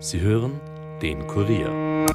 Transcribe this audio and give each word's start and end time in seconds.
Sie 0.00 0.20
hören 0.20 0.52
den 1.02 1.26
Kurier. 1.26 2.06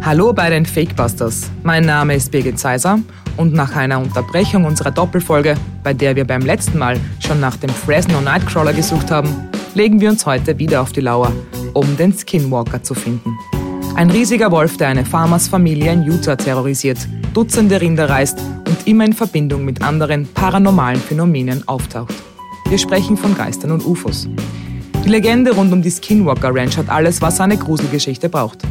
Hallo 0.00 0.32
bei 0.32 0.48
den 0.48 0.64
Fakebusters. 0.64 1.50
Mein 1.64 1.84
Name 1.84 2.14
ist 2.14 2.30
Birgit 2.30 2.56
Seiser 2.56 3.00
und 3.36 3.52
nach 3.52 3.74
einer 3.74 3.98
Unterbrechung 3.98 4.64
unserer 4.64 4.92
Doppelfolge, 4.92 5.56
bei 5.82 5.92
der 5.92 6.14
wir 6.14 6.24
beim 6.24 6.42
letzten 6.42 6.78
Mal 6.78 7.00
schon 7.18 7.40
nach 7.40 7.56
dem 7.56 7.70
Fresno 7.70 8.20
Nightcrawler 8.20 8.72
gesucht 8.72 9.10
haben, 9.10 9.50
legen 9.74 10.00
wir 10.00 10.10
uns 10.10 10.24
heute 10.24 10.56
wieder 10.56 10.80
auf 10.80 10.92
die 10.92 11.00
Lauer, 11.00 11.32
um 11.72 11.96
den 11.96 12.12
Skinwalker 12.12 12.80
zu 12.80 12.94
finden. 12.94 13.36
Ein 13.96 14.10
riesiger 14.10 14.52
Wolf, 14.52 14.76
der 14.76 14.88
eine 14.88 15.04
Farmersfamilie 15.04 15.92
in 15.92 16.04
Utah 16.04 16.36
terrorisiert, 16.36 16.98
Dutzende 17.32 17.80
Rinder 17.80 18.08
reißt 18.08 18.38
und 18.68 18.86
immer 18.86 19.04
in 19.04 19.14
Verbindung 19.14 19.64
mit 19.64 19.82
anderen 19.82 20.28
paranormalen 20.32 21.00
Phänomenen 21.00 21.66
auftaucht. 21.66 22.23
Wir 22.68 22.78
sprechen 22.78 23.16
von 23.16 23.36
Geistern 23.36 23.70
und 23.72 23.84
UFOs. 23.84 24.28
Die 25.04 25.08
Legende 25.08 25.54
rund 25.54 25.72
um 25.72 25.82
die 25.82 25.90
Skinwalker 25.90 26.54
Ranch 26.54 26.78
hat 26.78 26.88
alles, 26.88 27.20
was 27.20 27.40
eine 27.40 27.58
Gruselgeschichte 27.58 28.28
braucht. 28.28 28.62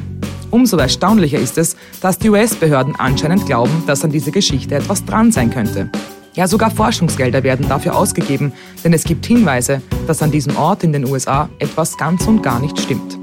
Umso 0.50 0.78
erstaunlicher 0.78 1.40
ist 1.40 1.58
es, 1.58 1.76
dass 2.02 2.18
die 2.18 2.30
US-Behörden 2.30 2.96
anscheinend 2.98 3.46
glauben, 3.46 3.84
dass 3.86 4.04
an 4.04 4.12
dieser 4.12 4.32
Geschichte 4.32 4.76
etwas 4.76 5.06
dran 5.06 5.32
sein 5.32 5.50
könnte. 5.52 5.90
Ja, 6.36 6.48
sogar 6.48 6.72
Forschungsgelder 6.72 7.44
werden 7.44 7.70
dafür 7.70 7.96
ausgegeben, 7.96 8.52
denn 8.84 8.94
es 8.94 9.04
gibt 9.04 9.26
Hinweise, 9.26 9.82
dass 10.08 10.24
an 10.24 10.32
diesem 10.32 10.58
Ort 10.58 10.84
in 10.84 10.92
den 10.92 11.06
USA 11.06 11.48
etwas 11.60 11.96
ganz 11.96 12.26
und 12.26 12.42
gar 12.42 12.60
nicht 12.60 12.80
stimmt. 12.80 13.20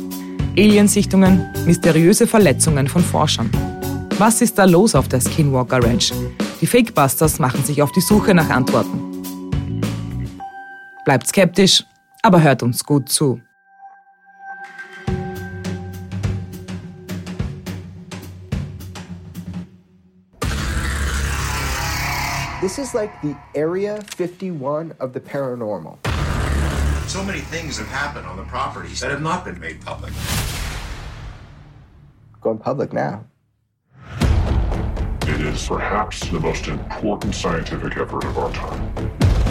Aliensichtungen, 0.56 1.46
mysteriöse 1.66 2.28
Verletzungen 2.28 2.86
von 2.86 3.02
Forschern. 3.02 3.50
Was 4.18 4.40
ist 4.40 4.58
da 4.58 4.64
los 4.64 4.94
auf 4.94 5.08
der 5.08 5.20
Skinwalker 5.20 5.82
Ranch? 5.82 6.12
Die 6.60 6.66
Fakebusters 6.66 7.40
machen 7.40 7.64
sich 7.64 7.82
auf 7.82 7.90
die 7.92 8.00
Suche 8.00 8.34
nach 8.34 8.50
Antworten. 8.50 9.09
Bleibt 11.10 11.26
skeptisch, 11.26 11.82
aber 12.22 12.40
hört 12.40 12.62
uns 12.62 12.84
gut 12.84 13.08
zu. 13.08 13.40
This 22.60 22.78
is 22.78 22.94
like 22.94 23.10
the 23.22 23.34
Area 23.56 24.00
51 24.14 24.94
of 25.00 25.12
the 25.12 25.18
paranormal. 25.18 25.98
So 27.08 27.24
many 27.24 27.40
things 27.40 27.76
have 27.78 27.88
happened 27.88 28.28
on 28.28 28.36
the 28.36 28.44
properties 28.44 29.00
that 29.00 29.10
have 29.10 29.20
not 29.20 29.44
been 29.44 29.58
made 29.58 29.80
public. 29.84 30.12
Going 32.40 32.58
public 32.58 32.92
now. 32.92 33.24
It 35.22 35.40
is 35.40 35.66
perhaps 35.66 36.20
the 36.30 36.38
most 36.38 36.68
important 36.68 37.34
scientific 37.34 37.96
effort 37.96 38.22
of 38.22 38.38
our 38.38 38.52
time. 38.52 39.49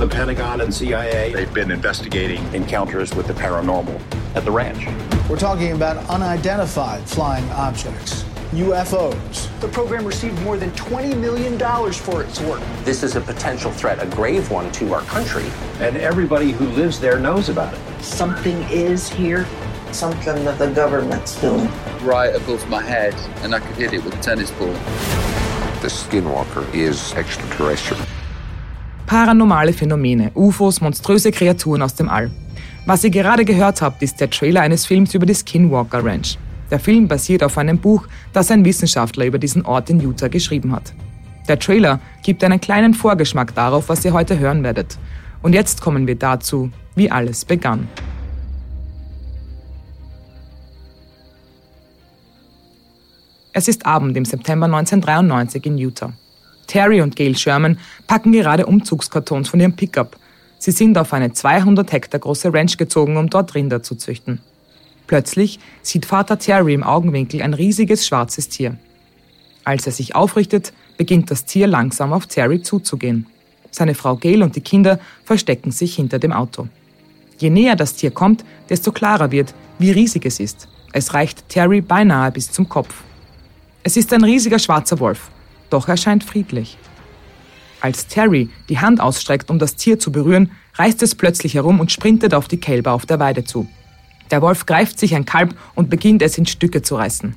The 0.00 0.08
Pentagon 0.08 0.62
and 0.62 0.72
CIA, 0.72 1.30
they've 1.30 1.52
been 1.52 1.70
investigating 1.70 2.42
encounters 2.54 3.14
with 3.14 3.26
the 3.26 3.34
paranormal 3.34 4.00
at 4.34 4.46
the 4.46 4.50
ranch. 4.50 4.86
We're 5.28 5.36
talking 5.36 5.72
about 5.72 5.98
unidentified 6.08 7.06
flying 7.06 7.46
objects, 7.50 8.22
UFOs. 8.52 9.60
The 9.60 9.68
program 9.68 10.06
received 10.06 10.40
more 10.40 10.56
than 10.56 10.70
$20 10.70 11.20
million 11.20 11.58
for 11.92 12.22
its 12.22 12.40
work. 12.40 12.62
This 12.82 13.02
is 13.02 13.16
a 13.16 13.20
potential 13.20 13.70
threat, 13.70 14.02
a 14.02 14.06
grave 14.06 14.50
one 14.50 14.72
to 14.72 14.94
our 14.94 15.02
country. 15.02 15.44
And 15.80 15.98
everybody 15.98 16.52
who 16.52 16.64
lives 16.68 16.98
there 16.98 17.20
knows 17.20 17.50
about 17.50 17.74
it. 17.74 18.02
Something 18.02 18.56
is 18.70 19.06
here, 19.06 19.46
something 19.92 20.46
that 20.46 20.58
the 20.58 20.70
government's 20.72 21.38
doing. 21.42 21.70
Right 22.00 22.34
above 22.34 22.66
my 22.70 22.80
head, 22.82 23.12
and 23.42 23.54
I 23.54 23.60
could 23.60 23.76
hit 23.76 23.92
it 23.92 24.02
with 24.02 24.18
a 24.18 24.22
tennis 24.22 24.50
ball. 24.52 24.72
The 25.82 25.88
skinwalker 25.88 26.74
is 26.74 27.12
extraterrestrial. 27.12 28.02
Paranormale 29.10 29.72
Phänomene, 29.72 30.30
UFOs, 30.36 30.80
monströse 30.80 31.32
Kreaturen 31.32 31.82
aus 31.82 31.96
dem 31.96 32.08
All. 32.08 32.30
Was 32.86 33.02
ihr 33.02 33.10
gerade 33.10 33.44
gehört 33.44 33.82
habt, 33.82 34.04
ist 34.04 34.20
der 34.20 34.30
Trailer 34.30 34.60
eines 34.60 34.86
Films 34.86 35.12
über 35.14 35.26
die 35.26 35.34
Skinwalker 35.34 36.04
Ranch. 36.04 36.38
Der 36.70 36.78
Film 36.78 37.08
basiert 37.08 37.42
auf 37.42 37.58
einem 37.58 37.76
Buch, 37.76 38.06
das 38.32 38.52
ein 38.52 38.64
Wissenschaftler 38.64 39.24
über 39.24 39.40
diesen 39.40 39.66
Ort 39.66 39.90
in 39.90 39.98
Utah 39.98 40.28
geschrieben 40.28 40.70
hat. 40.70 40.92
Der 41.48 41.58
Trailer 41.58 41.98
gibt 42.22 42.44
einen 42.44 42.60
kleinen 42.60 42.94
Vorgeschmack 42.94 43.52
darauf, 43.56 43.88
was 43.88 44.04
ihr 44.04 44.12
heute 44.12 44.38
hören 44.38 44.62
werdet. 44.62 44.96
Und 45.42 45.54
jetzt 45.54 45.80
kommen 45.80 46.06
wir 46.06 46.14
dazu, 46.14 46.70
wie 46.94 47.10
alles 47.10 47.44
begann. 47.44 47.88
Es 53.52 53.66
ist 53.66 53.86
Abend 53.86 54.16
im 54.16 54.24
September 54.24 54.66
1993 54.66 55.66
in 55.66 55.78
Utah. 55.78 56.12
Terry 56.70 57.00
und 57.00 57.16
Gail 57.16 57.36
Sherman 57.36 57.78
packen 58.06 58.30
gerade 58.30 58.66
Umzugskartons 58.66 59.48
von 59.48 59.58
ihrem 59.58 59.74
Pickup. 59.74 60.16
Sie 60.60 60.70
sind 60.70 60.96
auf 60.98 61.12
eine 61.12 61.32
200 61.32 61.90
Hektar 61.90 62.20
große 62.20 62.54
Ranch 62.54 62.76
gezogen, 62.76 63.16
um 63.16 63.28
dort 63.28 63.56
Rinder 63.56 63.82
zu 63.82 63.96
züchten. 63.96 64.40
Plötzlich 65.08 65.58
sieht 65.82 66.06
Vater 66.06 66.38
Terry 66.38 66.74
im 66.74 66.84
Augenwinkel 66.84 67.42
ein 67.42 67.54
riesiges 67.54 68.06
schwarzes 68.06 68.48
Tier. 68.48 68.76
Als 69.64 69.86
er 69.86 69.92
sich 69.92 70.14
aufrichtet, 70.14 70.72
beginnt 70.96 71.32
das 71.32 71.44
Tier 71.44 71.66
langsam 71.66 72.12
auf 72.12 72.28
Terry 72.28 72.62
zuzugehen. 72.62 73.26
Seine 73.72 73.96
Frau 73.96 74.14
Gail 74.14 74.40
und 74.40 74.54
die 74.54 74.60
Kinder 74.60 75.00
verstecken 75.24 75.72
sich 75.72 75.96
hinter 75.96 76.20
dem 76.20 76.32
Auto. 76.32 76.68
Je 77.38 77.50
näher 77.50 77.74
das 77.74 77.94
Tier 77.94 78.12
kommt, 78.12 78.44
desto 78.68 78.92
klarer 78.92 79.32
wird, 79.32 79.54
wie 79.80 79.90
riesig 79.90 80.24
es 80.24 80.38
ist. 80.38 80.68
Es 80.92 81.14
reicht 81.14 81.48
Terry 81.48 81.80
beinahe 81.80 82.30
bis 82.30 82.52
zum 82.52 82.68
Kopf. 82.68 83.02
Es 83.82 83.96
ist 83.96 84.12
ein 84.12 84.22
riesiger 84.22 84.60
schwarzer 84.60 85.00
Wolf, 85.00 85.30
doch 85.70 85.88
er 85.88 85.96
scheint 85.96 86.24
friedlich. 86.24 86.76
Als 87.80 88.06
Terry 88.06 88.50
die 88.68 88.78
Hand 88.78 89.00
ausstreckt, 89.00 89.50
um 89.50 89.58
das 89.58 89.76
Tier 89.76 89.98
zu 89.98 90.12
berühren, 90.12 90.50
reißt 90.74 91.02
es 91.02 91.14
plötzlich 91.14 91.54
herum 91.54 91.80
und 91.80 91.90
sprintet 91.90 92.34
auf 92.34 92.48
die 92.48 92.60
Kälber 92.60 92.92
auf 92.92 93.06
der 93.06 93.18
Weide 93.18 93.44
zu. 93.44 93.68
Der 94.30 94.42
Wolf 94.42 94.66
greift 94.66 94.98
sich 94.98 95.14
ein 95.14 95.24
Kalb 95.24 95.54
und 95.74 95.90
beginnt 95.90 96.22
es 96.22 96.38
in 96.38 96.46
Stücke 96.46 96.82
zu 96.82 96.96
reißen. 96.96 97.34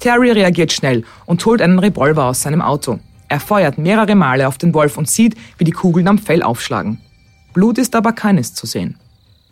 Terry 0.00 0.32
reagiert 0.32 0.72
schnell 0.72 1.04
und 1.26 1.44
holt 1.46 1.62
einen 1.62 1.78
Revolver 1.78 2.24
aus 2.24 2.42
seinem 2.42 2.62
Auto. 2.62 2.98
Er 3.28 3.38
feuert 3.38 3.78
mehrere 3.78 4.16
Male 4.16 4.48
auf 4.48 4.58
den 4.58 4.74
Wolf 4.74 4.96
und 4.96 5.08
sieht, 5.08 5.36
wie 5.58 5.64
die 5.64 5.70
Kugeln 5.70 6.08
am 6.08 6.18
Fell 6.18 6.42
aufschlagen. 6.42 7.00
Blut 7.52 7.78
ist 7.78 7.94
aber 7.94 8.12
keines 8.12 8.54
zu 8.54 8.66
sehen. 8.66 8.96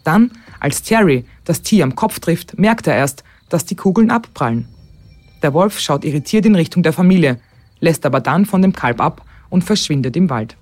Dann, 0.05 0.31
als 0.59 0.83
Terry 0.83 1.25
das 1.45 1.63
Tier 1.63 1.85
am 1.85 1.95
Kopf 1.95 2.19
trifft, 2.19 2.59
merkt 2.59 2.87
er 2.87 2.97
erst, 2.97 3.25
dass 3.49 3.67
die 3.67 3.77
Kugeln 3.77 4.11
abprallen. 4.11 4.69
Der 5.43 5.55
Wolf 5.55 5.79
schaut 5.79 6.05
irritiert 6.05 6.47
in 6.47 6.55
Richtung 6.55 6.83
der 6.83 6.93
Familie, 6.93 7.39
lässt 7.81 8.07
aber 8.07 8.21
dann 8.21 8.47
von 8.47 8.63
dem 8.63 8.73
Kalb 8.73 9.01
ab 9.01 9.25
und 9.51 9.65
verschwindet 9.65 10.17
im 10.17 10.31
Wald. 10.31 10.57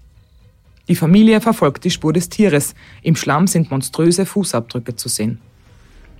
Die 0.89 0.97
Familie 0.97 1.41
verfolgt 1.41 1.85
die 1.85 1.91
Spur 1.91 2.13
des 2.13 2.29
Tieres. 2.29 2.75
Im 3.03 3.17
Schlamm 3.17 3.47
sind 3.47 3.71
monströse 3.71 4.25
Fußabdrücke 4.25 4.95
zu 4.95 5.09
sehen. 5.09 5.41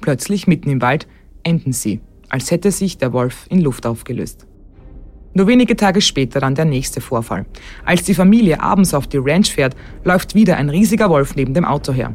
Plötzlich 0.01 0.47
mitten 0.47 0.71
im 0.71 0.83
Wald 0.83 1.07
enden 1.45 1.73
sie, 1.73 2.01
als 2.29 2.51
hätte 2.51 2.73
sich 2.73 2.99
der 2.99 3.13
Wolf 3.13 3.47
in 3.49 3.61
Luft 3.61 3.87
aufgelöst. 3.87 4.47
Nur 5.35 5.47
wenige 5.47 5.77
Tage 5.77 6.01
später 6.01 6.41
dann 6.41 6.55
der 6.55 6.65
nächste 6.65 7.01
Vorfall. 7.01 7.47
Als 7.85 8.03
die 8.03 8.15
Familie 8.15 8.61
abends 8.61 8.95
auf 8.95 9.07
die 9.07 9.19
Ranch 9.19 9.53
fährt, 9.53 9.77
läuft 10.03 10.35
wieder 10.35 10.57
ein 10.57 10.71
riesiger 10.71 11.11
Wolf 11.11 11.37
neben 11.37 11.55
dem 11.55 11.65
Auto 11.65 11.93
her. 11.93 12.15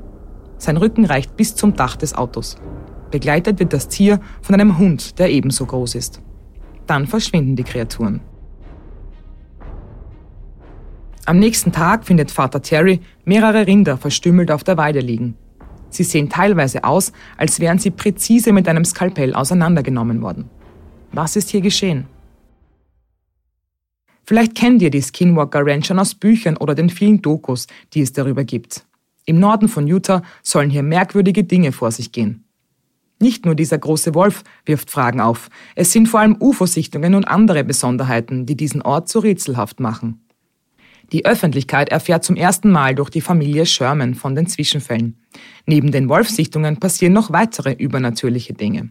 Sein 0.57 0.77
Rücken 0.77 1.05
reicht 1.05 1.37
bis 1.37 1.55
zum 1.55 1.75
Dach 1.75 1.95
des 1.95 2.13
Autos. 2.13 2.57
Begleitet 3.11 3.59
wird 3.59 3.73
das 3.73 3.87
Tier 3.87 4.19
von 4.41 4.55
einem 4.55 4.77
Hund, 4.77 5.19
der 5.19 5.29
ebenso 5.29 5.65
groß 5.65 5.95
ist. 5.95 6.21
Dann 6.87 7.07
verschwinden 7.07 7.55
die 7.55 7.63
Kreaturen. 7.63 8.21
Am 11.25 11.37
nächsten 11.37 11.71
Tag 11.71 12.05
findet 12.05 12.31
Vater 12.31 12.61
Terry 12.61 12.99
mehrere 13.25 13.67
Rinder 13.67 13.97
verstümmelt 13.97 14.49
auf 14.49 14.63
der 14.63 14.77
Weide 14.77 14.99
liegen. 14.99 15.35
Sie 15.89 16.03
sehen 16.03 16.29
teilweise 16.29 16.83
aus, 16.83 17.11
als 17.37 17.59
wären 17.59 17.77
sie 17.77 17.91
präzise 17.91 18.53
mit 18.53 18.67
einem 18.67 18.85
Skalpell 18.85 19.35
auseinandergenommen 19.35 20.21
worden. 20.21 20.49
Was 21.11 21.35
ist 21.35 21.49
hier 21.49 21.61
geschehen? 21.61 22.07
Vielleicht 24.23 24.55
kennt 24.55 24.81
ihr 24.81 24.89
die 24.89 25.01
Skinwalker 25.01 25.65
Ranch 25.65 25.87
schon 25.87 25.99
aus 25.99 26.15
Büchern 26.15 26.57
oder 26.57 26.73
den 26.73 26.89
vielen 26.89 27.21
Dokus, 27.21 27.67
die 27.93 28.01
es 28.01 28.13
darüber 28.13 28.43
gibt. 28.43 28.85
Im 29.25 29.39
Norden 29.39 29.67
von 29.67 29.87
Utah 29.87 30.23
sollen 30.41 30.69
hier 30.69 30.83
merkwürdige 30.83 31.43
Dinge 31.43 31.71
vor 31.71 31.91
sich 31.91 32.11
gehen. 32.11 32.45
Nicht 33.19 33.45
nur 33.45 33.53
dieser 33.53 33.77
große 33.77 34.15
Wolf 34.15 34.43
wirft 34.65 34.89
Fragen 34.89 35.21
auf, 35.21 35.49
es 35.75 35.91
sind 35.91 36.07
vor 36.07 36.21
allem 36.21 36.37
UFO-Sichtungen 36.39 37.13
und 37.13 37.25
andere 37.25 37.63
Besonderheiten, 37.63 38.47
die 38.47 38.55
diesen 38.55 38.81
Ort 38.81 39.09
so 39.09 39.19
rätselhaft 39.19 39.79
machen. 39.79 40.21
Die 41.11 41.25
Öffentlichkeit 41.25 41.89
erfährt 41.89 42.23
zum 42.23 42.37
ersten 42.37 42.71
Mal 42.71 42.95
durch 42.95 43.09
die 43.09 43.21
Familie 43.21 43.65
Sherman 43.65 44.15
von 44.15 44.33
den 44.33 44.47
Zwischenfällen. 44.47 45.17
Neben 45.65 45.91
den 45.91 46.07
Wolfsichtungen 46.07 46.77
passieren 46.77 47.13
noch 47.13 47.31
weitere 47.31 47.73
übernatürliche 47.73 48.53
Dinge. 48.53 48.89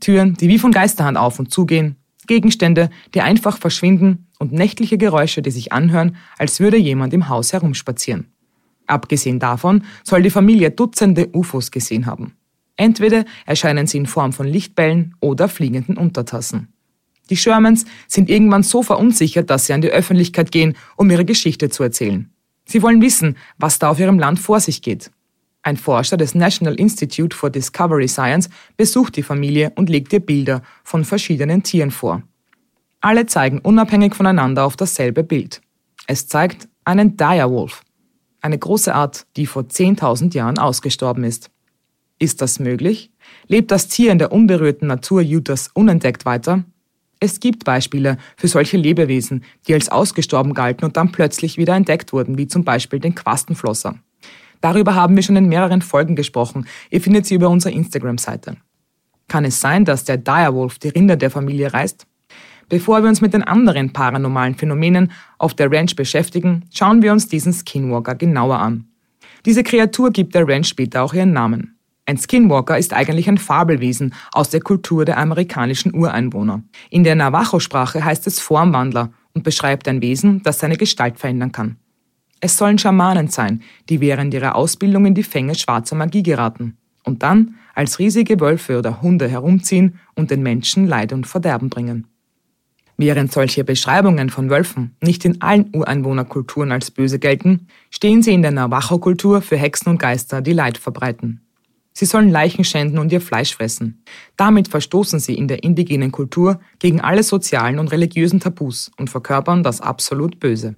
Türen, 0.00 0.34
die 0.34 0.48
wie 0.48 0.58
von 0.58 0.72
Geisterhand 0.72 1.16
auf 1.16 1.38
und 1.38 1.52
zugehen, 1.52 1.96
Gegenstände, 2.26 2.90
die 3.14 3.20
einfach 3.20 3.58
verschwinden 3.58 4.26
und 4.38 4.52
nächtliche 4.52 4.98
Geräusche, 4.98 5.42
die 5.42 5.50
sich 5.50 5.72
anhören, 5.72 6.16
als 6.38 6.60
würde 6.60 6.76
jemand 6.76 7.12
im 7.14 7.28
Haus 7.28 7.52
herumspazieren. 7.52 8.32
Abgesehen 8.86 9.38
davon 9.38 9.84
soll 10.02 10.22
die 10.22 10.30
Familie 10.30 10.70
Dutzende 10.70 11.28
UFOs 11.32 11.70
gesehen 11.70 12.06
haben. 12.06 12.34
Entweder 12.76 13.24
erscheinen 13.46 13.86
sie 13.86 13.98
in 13.98 14.06
Form 14.06 14.32
von 14.32 14.46
Lichtbällen 14.46 15.14
oder 15.20 15.48
fliegenden 15.48 15.96
Untertassen. 15.96 16.72
Die 17.30 17.36
Shermans 17.36 17.86
sind 18.08 18.28
irgendwann 18.28 18.62
so 18.64 18.82
verunsichert, 18.82 19.48
dass 19.48 19.66
sie 19.66 19.72
an 19.72 19.80
die 19.80 19.90
Öffentlichkeit 19.90 20.50
gehen, 20.50 20.76
um 20.96 21.08
ihre 21.10 21.24
Geschichte 21.24 21.70
zu 21.70 21.82
erzählen. 21.82 22.30
Sie 22.64 22.82
wollen 22.82 23.00
wissen, 23.00 23.36
was 23.56 23.78
da 23.78 23.90
auf 23.90 24.00
ihrem 24.00 24.18
Land 24.18 24.38
vor 24.38 24.60
sich 24.60 24.82
geht. 24.82 25.10
Ein 25.62 25.76
Forscher 25.76 26.16
des 26.16 26.34
National 26.34 26.74
Institute 26.74 27.36
for 27.36 27.50
Discovery 27.50 28.08
Science 28.08 28.48
besucht 28.76 29.16
die 29.16 29.22
Familie 29.22 29.72
und 29.76 29.88
legt 29.88 30.12
ihr 30.12 30.20
Bilder 30.20 30.62
von 30.82 31.04
verschiedenen 31.04 31.62
Tieren 31.62 31.90
vor. 31.90 32.22
Alle 33.00 33.26
zeigen 33.26 33.60
unabhängig 33.60 34.14
voneinander 34.14 34.64
auf 34.64 34.76
dasselbe 34.76 35.22
Bild. 35.22 35.60
Es 36.06 36.26
zeigt 36.28 36.68
einen 36.84 37.16
Direwolf, 37.16 37.82
eine 38.40 38.58
große 38.58 38.94
Art, 38.94 39.26
die 39.36 39.46
vor 39.46 39.62
10.000 39.62 40.34
Jahren 40.34 40.58
ausgestorben 40.58 41.24
ist. 41.24 41.50
Ist 42.18 42.42
das 42.42 42.58
möglich? 42.58 43.10
Lebt 43.46 43.70
das 43.70 43.88
Tier 43.88 44.12
in 44.12 44.18
der 44.18 44.32
unberührten 44.32 44.88
Natur 44.88 45.22
Utahs 45.22 45.70
unentdeckt 45.72 46.24
weiter? 46.24 46.64
Es 47.20 47.38
gibt 47.38 47.64
Beispiele 47.64 48.16
für 48.36 48.48
solche 48.48 48.78
Lebewesen, 48.78 49.44
die 49.68 49.74
als 49.74 49.90
ausgestorben 49.90 50.54
galten 50.54 50.86
und 50.86 50.96
dann 50.96 51.12
plötzlich 51.12 51.58
wieder 51.58 51.74
entdeckt 51.74 52.14
wurden, 52.14 52.38
wie 52.38 52.48
zum 52.48 52.64
Beispiel 52.64 52.98
den 52.98 53.14
Quastenflosser. 53.14 53.96
Darüber 54.62 54.94
haben 54.94 55.16
wir 55.16 55.22
schon 55.22 55.36
in 55.36 55.48
mehreren 55.48 55.82
Folgen 55.82 56.16
gesprochen. 56.16 56.66
Ihr 56.90 57.00
findet 57.00 57.26
sie 57.26 57.34
über 57.34 57.50
unsere 57.50 57.74
Instagram-Seite. 57.74 58.56
Kann 59.28 59.44
es 59.44 59.60
sein, 59.60 59.84
dass 59.84 60.04
der 60.04 60.16
Direwolf 60.16 60.78
die 60.78 60.88
Rinder 60.88 61.16
der 61.16 61.30
Familie 61.30 61.72
reißt? 61.72 62.06
Bevor 62.70 63.02
wir 63.02 63.08
uns 63.08 63.20
mit 63.20 63.34
den 63.34 63.42
anderen 63.42 63.92
paranormalen 63.92 64.54
Phänomenen 64.54 65.12
auf 65.38 65.54
der 65.54 65.70
Ranch 65.70 65.96
beschäftigen, 65.96 66.64
schauen 66.72 67.02
wir 67.02 67.12
uns 67.12 67.28
diesen 67.28 67.52
Skinwalker 67.52 68.14
genauer 68.14 68.58
an. 68.58 68.86
Diese 69.44 69.62
Kreatur 69.62 70.10
gibt 70.10 70.34
der 70.34 70.46
Ranch 70.46 70.68
später 70.68 71.02
auch 71.02 71.12
ihren 71.12 71.32
Namen. 71.32 71.79
Ein 72.10 72.18
Skinwalker 72.18 72.76
ist 72.76 72.92
eigentlich 72.92 73.28
ein 73.28 73.38
Fabelwesen 73.38 74.14
aus 74.32 74.50
der 74.50 74.60
Kultur 74.60 75.04
der 75.04 75.16
amerikanischen 75.16 75.94
Ureinwohner. 75.94 76.64
In 76.90 77.04
der 77.04 77.14
Navajo-Sprache 77.14 78.04
heißt 78.04 78.26
es 78.26 78.40
Formwandler 78.40 79.12
und 79.32 79.44
beschreibt 79.44 79.86
ein 79.86 80.02
Wesen, 80.02 80.42
das 80.42 80.58
seine 80.58 80.76
Gestalt 80.76 81.20
verändern 81.20 81.52
kann. 81.52 81.76
Es 82.40 82.56
sollen 82.56 82.78
Schamanen 82.78 83.28
sein, 83.28 83.62
die 83.88 84.00
während 84.00 84.34
ihrer 84.34 84.56
Ausbildung 84.56 85.06
in 85.06 85.14
die 85.14 85.22
Fänge 85.22 85.54
schwarzer 85.54 85.94
Magie 85.94 86.24
geraten 86.24 86.76
und 87.04 87.22
dann 87.22 87.54
als 87.76 88.00
riesige 88.00 88.40
Wölfe 88.40 88.80
oder 88.80 89.02
Hunde 89.02 89.28
herumziehen 89.28 90.00
und 90.16 90.32
den 90.32 90.42
Menschen 90.42 90.88
Leid 90.88 91.12
und 91.12 91.28
Verderben 91.28 91.70
bringen. 91.70 92.08
Während 92.96 93.30
solche 93.30 93.62
Beschreibungen 93.62 94.30
von 94.30 94.50
Wölfen 94.50 94.96
nicht 95.00 95.24
in 95.24 95.40
allen 95.42 95.70
Ureinwohnerkulturen 95.72 96.72
als 96.72 96.90
böse 96.90 97.20
gelten, 97.20 97.68
stehen 97.88 98.24
sie 98.24 98.34
in 98.34 98.42
der 98.42 98.50
Navajo-Kultur 98.50 99.42
für 99.42 99.56
Hexen 99.56 99.90
und 99.90 99.98
Geister, 99.98 100.42
die 100.42 100.54
Leid 100.54 100.76
verbreiten. 100.76 101.46
Sie 102.00 102.06
sollen 102.06 102.30
Leichen 102.30 102.64
schänden 102.64 102.98
und 102.98 103.12
ihr 103.12 103.20
Fleisch 103.20 103.54
fressen. 103.54 104.02
Damit 104.38 104.68
verstoßen 104.68 105.20
sie 105.20 105.34
in 105.34 105.48
der 105.48 105.64
indigenen 105.64 106.10
Kultur 106.10 106.58
gegen 106.78 107.02
alle 107.02 107.22
sozialen 107.22 107.78
und 107.78 107.88
religiösen 107.88 108.40
Tabus 108.40 108.90
und 108.96 109.10
verkörpern 109.10 109.62
das 109.62 109.82
absolut 109.82 110.40
Böse. 110.40 110.76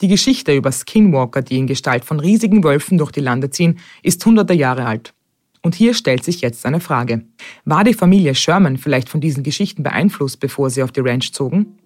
Die 0.00 0.08
Geschichte 0.08 0.52
über 0.52 0.72
Skinwalker, 0.72 1.42
die 1.42 1.58
in 1.58 1.68
Gestalt 1.68 2.04
von 2.04 2.18
riesigen 2.18 2.64
Wölfen 2.64 2.98
durch 2.98 3.12
die 3.12 3.20
Lande 3.20 3.50
ziehen, 3.50 3.78
ist 4.02 4.26
hunderte 4.26 4.54
Jahre 4.54 4.86
alt. 4.86 5.14
Und 5.62 5.76
hier 5.76 5.94
stellt 5.94 6.24
sich 6.24 6.40
jetzt 6.40 6.66
eine 6.66 6.80
Frage. 6.80 7.26
War 7.64 7.84
die 7.84 7.94
Familie 7.94 8.34
Sherman 8.34 8.76
vielleicht 8.76 9.08
von 9.08 9.20
diesen 9.20 9.44
Geschichten 9.44 9.84
beeinflusst, 9.84 10.40
bevor 10.40 10.68
sie 10.68 10.82
auf 10.82 10.90
die 10.90 10.98
Ranch 10.98 11.30
zogen? 11.32 11.78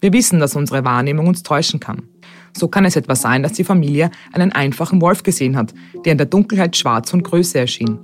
Wir 0.00 0.12
wissen, 0.12 0.38
dass 0.38 0.54
unsere 0.54 0.84
Wahrnehmung 0.84 1.26
uns 1.26 1.42
täuschen 1.42 1.80
kann. 1.80 2.04
So 2.52 2.68
kann 2.68 2.84
es 2.84 2.96
etwa 2.96 3.14
sein, 3.14 3.42
dass 3.42 3.52
die 3.52 3.64
Familie 3.64 4.10
einen 4.32 4.52
einfachen 4.52 5.00
Wolf 5.00 5.22
gesehen 5.22 5.56
hat, 5.56 5.74
der 6.04 6.12
in 6.12 6.18
der 6.18 6.26
Dunkelheit 6.26 6.76
schwarz 6.76 7.12
und 7.12 7.22
Größe 7.22 7.58
erschien. 7.58 7.98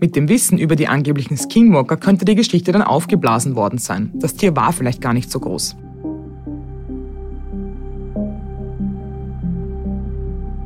Mit 0.00 0.16
dem 0.16 0.28
Wissen 0.28 0.58
über 0.58 0.76
die 0.76 0.88
angeblichen 0.88 1.36
Skinwalker 1.36 1.96
könnte 1.96 2.24
die 2.24 2.34
Geschichte 2.34 2.72
dann 2.72 2.82
aufgeblasen 2.82 3.56
worden 3.56 3.78
sein. 3.78 4.12
Das 4.14 4.34
Tier 4.34 4.54
war 4.56 4.72
vielleicht 4.72 5.00
gar 5.00 5.14
nicht 5.14 5.30
so 5.30 5.40
groß. 5.40 5.76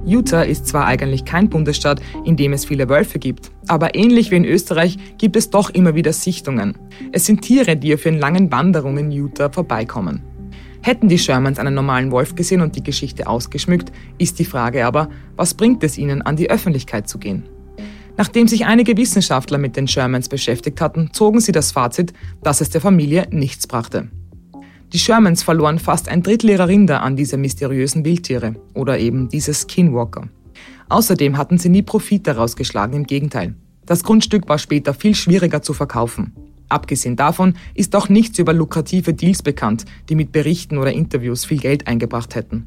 Utah 0.09 0.43
ist 0.43 0.67
zwar 0.67 0.87
eigentlich 0.87 1.27
kein 1.27 1.51
Bundesstaat, 1.51 2.01
in 2.25 2.37
dem 2.37 2.55
es 2.55 2.65
viele 2.65 2.89
Wölfe 2.89 3.19
gibt, 3.19 3.51
aber 3.67 3.95
ähnlich 3.95 4.31
wie 4.31 4.37
in 4.37 4.47
Österreich 4.47 4.97
gibt 5.19 5.37
es 5.37 5.51
doch 5.51 5.69
immer 5.69 5.95
wieder 5.95 6.15
Sichtungen. 6.15 6.79
Es 7.13 7.27
sind 7.27 7.43
Tiere, 7.43 7.77
die 7.77 7.93
auf 7.93 8.07
ihren 8.07 8.19
langen 8.19 8.51
Wanderungen 8.51 9.11
in 9.11 9.25
Utah 9.25 9.51
vorbeikommen. 9.51 10.23
Hätten 10.89 11.11
die 11.11 11.19
Shermans 11.19 11.59
einen 11.59 11.75
normalen 11.75 12.11
Wolf 12.11 12.35
gesehen 12.35 12.63
und 12.63 12.75
die 12.75 12.83
Geschichte 12.83 13.27
ausgeschmückt, 13.27 13.93
ist 14.17 14.39
die 14.39 14.47
Frage 14.47 14.87
aber, 14.87 15.11
was 15.37 15.53
bringt 15.53 15.85
es 15.85 15.99
ihnen, 15.99 16.23
an 16.23 16.37
die 16.37 16.49
Öffentlichkeit 16.49 17.07
zu 17.11 17.19
gehen? 17.19 17.47
Nachdem 18.17 18.49
sich 18.49 18.65
einige 18.65 18.97
Wissenschaftler 18.97 19.59
mit 19.59 19.77
den 19.77 19.87
Shermans 19.87 20.31
beschäftigt 20.31 20.81
hatten, 20.81 21.11
zogen 21.13 21.41
sie 21.41 21.53
das 21.53 21.73
Fazit, 21.73 22.15
dass 22.43 22.63
es 22.63 22.71
der 22.71 22.81
Familie 22.81 23.27
nichts 23.31 23.67
brachte. 23.67 24.09
Die 24.91 24.99
Shermans 24.99 25.43
verloren 25.43 25.79
fast 25.79 26.09
ein 26.09 26.23
Drittel 26.23 26.49
ihrer 26.49 26.69
Rinder 26.69 27.03
an 27.03 27.17
diese 27.17 27.37
mysteriösen 27.37 28.07
Wildtiere 28.07 28.55
oder 28.73 28.99
eben 28.99 29.29
diese 29.29 29.53
Skinwalker. 29.53 30.31
Außerdem 30.89 31.37
hatten 31.37 31.59
sie 31.59 31.69
nie 31.69 31.83
Profit 31.83 32.27
daraus 32.27 32.57
geschlagen, 32.57 32.95
im 32.95 33.05
Gegenteil. 33.05 33.55
Das 33.85 34.03
Grundstück 34.03 34.49
war 34.49 34.57
später 34.57 34.95
viel 34.95 35.15
schwieriger 35.15 35.61
zu 35.61 35.75
verkaufen. 35.75 36.33
Abgesehen 36.69 37.17
davon 37.17 37.55
ist 37.75 37.97
auch 37.97 38.09
nichts 38.09 38.39
über 38.39 38.53
lukrative 38.53 39.15
Deals 39.15 39.43
bekannt, 39.43 39.85
die 40.09 40.15
mit 40.15 40.33
Berichten 40.33 40.79
oder 40.79 40.93
Interviews 40.93 41.45
viel 41.45 41.59
Geld 41.59 41.87
eingebracht 41.87 42.35
hätten. 42.35 42.67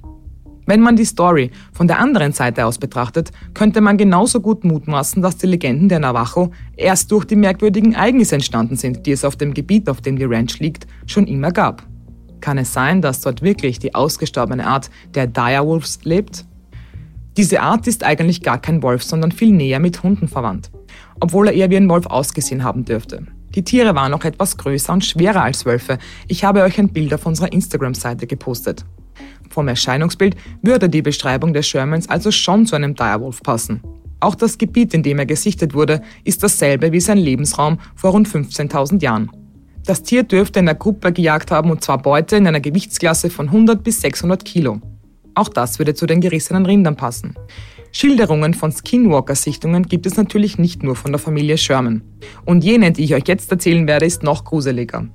Wenn 0.66 0.82
man 0.82 0.96
die 0.96 1.06
Story 1.06 1.52
von 1.74 1.88
der 1.88 2.00
anderen 2.00 2.34
Seite 2.34 2.66
aus 2.66 2.78
betrachtet, 2.78 3.32
könnte 3.54 3.82
man 3.82 3.98
genauso 3.98 4.40
gut 4.40 4.64
mutmaßen, 4.64 5.22
dass 5.22 5.38
die 5.38 5.48
Legenden 5.48 5.90
der 5.90 6.00
Navajo 6.00 6.52
erst 6.78 7.12
durch 7.12 7.26
die 7.26 7.36
merkwürdigen 7.36 7.94
Ereignisse 7.94 8.36
entstanden 8.36 8.76
sind, 8.76 9.06
die 9.06 9.12
es 9.12 9.26
auf 9.26 9.36
dem 9.36 9.54
Gebiet, 9.54 9.90
auf 9.90 10.02
dem 10.02 10.18
die 10.18 10.26
Ranch 10.26 10.60
liegt, 10.60 10.88
schon 11.08 11.28
immer 11.28 11.52
gab. 11.52 11.84
Kann 12.42 12.58
es 12.58 12.74
sein, 12.74 13.02
dass 13.02 13.22
dort 13.22 13.42
wirklich 13.42 13.80
die 13.80 13.94
ausgestorbene 13.94 14.66
Art 14.66 14.90
der 15.14 15.28
Direwolves 15.28 16.00
lebt? 16.04 16.46
Diese 17.38 17.62
Art 17.62 17.88
ist 17.88 18.04
eigentlich 18.04 18.42
gar 18.42 18.60
kein 18.60 18.84
Wolf, 18.84 19.04
sondern 19.04 19.32
viel 19.32 19.52
näher 19.52 19.80
mit 19.80 20.04
Hunden 20.04 20.28
verwandt, 20.28 20.70
obwohl 21.20 21.48
er 21.48 21.54
eher 21.54 21.70
wie 21.70 21.78
ein 21.78 21.90
Wolf 21.90 22.06
ausgesehen 22.06 22.64
haben 22.64 22.86
dürfte. 22.86 23.26
Die 23.56 23.64
Tiere 23.64 23.96
waren 23.96 24.12
noch 24.12 24.24
etwas 24.24 24.58
größer 24.58 24.94
und 24.94 25.04
schwerer 25.04 25.44
als 25.44 25.66
Wölfe. 25.66 25.98
Ich 26.28 26.44
habe 26.44 26.64
euch 26.64 26.80
ein 26.80 26.90
Bild 26.90 27.14
auf 27.14 27.26
unserer 27.26 27.52
Instagram-Seite 27.52 28.28
gepostet. 28.28 28.86
Vom 29.50 29.68
Erscheinungsbild 29.68 30.36
würde 30.62 30.88
die 30.88 31.02
Beschreibung 31.02 31.54
des 31.54 31.68
Shermans 31.68 32.10
also 32.10 32.32
schon 32.32 32.66
zu 32.66 32.76
einem 32.76 32.96
Direwolf 32.96 33.44
passen. 33.44 33.82
Auch 34.22 34.36
das 34.36 34.58
Gebiet, 34.58 34.94
in 34.94 35.04
dem 35.04 35.20
er 35.20 35.26
gesichtet 35.26 35.74
wurde, 35.74 36.02
ist 36.24 36.44
dasselbe 36.44 36.92
wie 36.92 37.02
sein 37.02 37.18
Lebensraum 37.18 37.80
vor 37.96 38.12
rund 38.12 38.30
15.000 38.30 39.02
Jahren. 39.02 39.32
Das 39.86 40.04
Tier 40.04 40.24
dürfte 40.24 40.60
in 40.60 40.68
der 40.68 40.76
Gruppe 40.76 41.12
gejagt 41.12 41.52
haben 41.52 41.72
und 41.72 41.84
zwar 41.84 41.98
Beute 41.98 42.38
in 42.38 42.48
einer 42.48 42.60
Gewichtsklasse 42.60 43.30
von 43.30 43.48
100 43.48 43.84
bis 43.84 44.00
600 44.02 44.46
Kilo. 44.46 44.80
Auch 45.34 45.50
das 45.50 45.80
würde 45.80 45.96
zu 45.96 46.06
den 46.06 46.22
gerissenen 46.22 46.66
Rindern 46.66 46.96
passen. 46.96 47.36
Schilderungen 47.92 48.54
von 48.54 48.72
Skinwalker-Sichtungen 48.72 49.84
gibt 49.84 50.06
es 50.06 50.16
natürlich 50.16 50.58
nicht 50.58 50.82
nur 50.82 50.96
von 50.96 51.12
der 51.12 51.20
Familie 51.20 51.58
Sherman. 51.58 52.02
Und 52.46 52.64
jene, 52.64 52.92
die 52.92 53.04
ich 53.04 53.14
euch 53.14 53.28
jetzt 53.28 53.52
erzählen 53.52 53.88
werde, 53.88 54.06
ist 54.06 54.24
noch 54.24 54.46
gruseliger. 54.46 55.08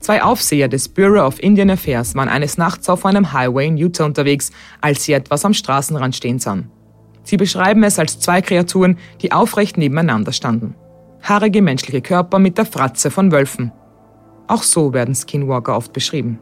Zwei 0.00 0.22
Aufseher 0.22 0.68
des 0.68 0.88
Bureau 0.88 1.26
of 1.26 1.40
Indian 1.42 1.70
Affairs 1.70 2.14
waren 2.14 2.28
eines 2.28 2.58
Nachts 2.58 2.88
auf 2.88 3.04
einem 3.04 3.32
Highway 3.32 3.68
in 3.68 3.76
Utah 3.76 4.06
unterwegs, 4.06 4.50
als 4.80 5.04
sie 5.04 5.12
etwas 5.12 5.44
am 5.44 5.54
Straßenrand 5.54 6.16
stehen 6.16 6.38
sahen. 6.38 6.70
Sie 7.22 7.36
beschreiben 7.36 7.84
es 7.84 7.98
als 7.98 8.18
zwei 8.18 8.40
Kreaturen, 8.40 8.98
die 9.20 9.30
aufrecht 9.30 9.76
nebeneinander 9.76 10.32
standen. 10.32 10.74
Haarige 11.22 11.62
menschliche 11.62 12.00
Körper 12.00 12.40
mit 12.40 12.58
der 12.58 12.66
Fratze 12.66 13.10
von 13.10 13.30
Wölfen. 13.30 13.70
Auch 14.48 14.64
so 14.64 14.92
werden 14.92 15.14
Skinwalker 15.14 15.76
oft 15.76 15.92
beschrieben. 15.92 16.40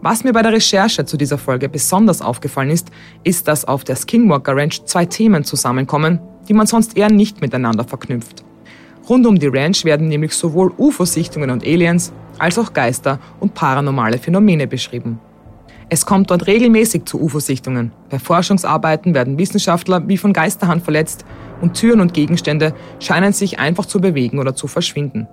Was 0.00 0.22
mir 0.22 0.32
bei 0.32 0.42
der 0.42 0.52
Recherche 0.52 1.04
zu 1.04 1.16
dieser 1.16 1.38
Folge 1.38 1.68
besonders 1.68 2.22
aufgefallen 2.22 2.70
ist, 2.70 2.88
ist, 3.24 3.48
dass 3.48 3.64
auf 3.64 3.82
der 3.82 3.96
Skinwalker 3.96 4.54
Ranch 4.54 4.84
zwei 4.84 5.04
Themen 5.04 5.42
zusammenkommen, 5.42 6.20
die 6.48 6.54
man 6.54 6.68
sonst 6.68 6.96
eher 6.96 7.10
nicht 7.10 7.40
miteinander 7.40 7.82
verknüpft. 7.82 8.44
Rund 9.08 9.26
um 9.26 9.36
die 9.38 9.48
Ranch 9.48 9.84
werden 9.84 10.06
nämlich 10.06 10.34
sowohl 10.34 10.72
UFO-Sichtungen 10.78 11.50
und 11.50 11.64
Aliens 11.64 12.12
als 12.38 12.58
auch 12.60 12.72
Geister 12.72 13.18
und 13.40 13.54
paranormale 13.54 14.18
Phänomene 14.18 14.68
beschrieben. 14.68 15.18
Es 15.88 16.06
kommt 16.06 16.30
dort 16.30 16.46
regelmäßig 16.46 17.06
zu 17.06 17.20
UFO-Sichtungen. 17.20 17.90
Bei 18.08 18.20
Forschungsarbeiten 18.20 19.14
werden 19.14 19.36
Wissenschaftler 19.36 20.06
wie 20.06 20.18
von 20.18 20.32
Geisterhand 20.32 20.84
verletzt 20.84 21.24
und 21.60 21.74
Türen 21.74 22.00
und 22.00 22.14
Gegenstände 22.14 22.72
scheinen 23.00 23.32
sich 23.32 23.58
einfach 23.58 23.86
zu 23.86 24.00
bewegen 24.00 24.38
oder 24.38 24.54
zu 24.54 24.68
verschwinden. 24.68 25.26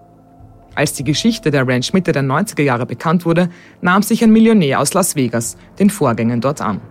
Als 0.76 0.92
die 0.92 1.06
Geschichte 1.06 1.52
der 1.52 1.66
Ranch 1.66 1.94
Mitte 1.94 2.12
der 2.12 2.24
90er 2.24 2.62
Jahre 2.62 2.86
bekannt 2.86 3.26
wurde, 3.26 3.50
nahm 3.82 4.04
sich 4.04 4.22
ein 4.24 4.32
Millionär 4.32 4.82
aus 4.82 4.94
Las 4.94 5.16
Vegas 5.16 5.56
den 5.80 5.90
Vorgängen 5.90 6.42
dort 6.42 6.60
an. 6.60 6.82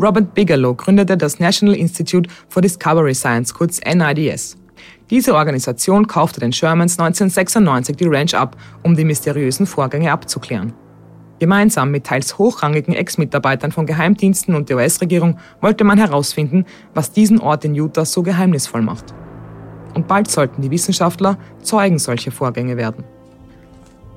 Robert 0.00 0.34
Bigelow 0.34 0.74
gründete 0.74 1.16
das 1.16 1.38
National 1.38 1.76
Institute 1.76 2.28
for 2.48 2.62
Discovery 2.62 3.14
Science, 3.14 3.52
kurz 3.52 3.80
NIDS. 3.84 4.56
Diese 5.10 5.34
Organisation 5.34 6.06
kaufte 6.06 6.40
den 6.40 6.52
Shermans 6.52 6.98
1996 6.98 7.96
die 7.96 8.06
Ranch 8.06 8.34
ab, 8.34 8.56
um 8.82 8.96
die 8.96 9.04
mysteriösen 9.04 9.66
Vorgänge 9.66 10.10
abzuklären. 10.10 10.72
Gemeinsam 11.38 11.90
mit 11.90 12.04
teils 12.04 12.38
hochrangigen 12.38 12.94
Ex-Mitarbeitern 12.94 13.72
von 13.72 13.84
Geheimdiensten 13.84 14.54
und 14.54 14.70
der 14.70 14.78
US-Regierung 14.78 15.38
wollte 15.60 15.84
man 15.84 15.98
herausfinden, 15.98 16.64
was 16.94 17.12
diesen 17.12 17.40
Ort 17.40 17.64
in 17.66 17.74
Utah 17.74 18.06
so 18.06 18.22
geheimnisvoll 18.22 18.82
macht. 18.82 19.12
Und 19.94 20.08
bald 20.08 20.30
sollten 20.30 20.62
die 20.62 20.70
Wissenschaftler 20.70 21.38
Zeugen 21.62 21.98
solcher 21.98 22.32
Vorgänge 22.32 22.76
werden. 22.76 23.04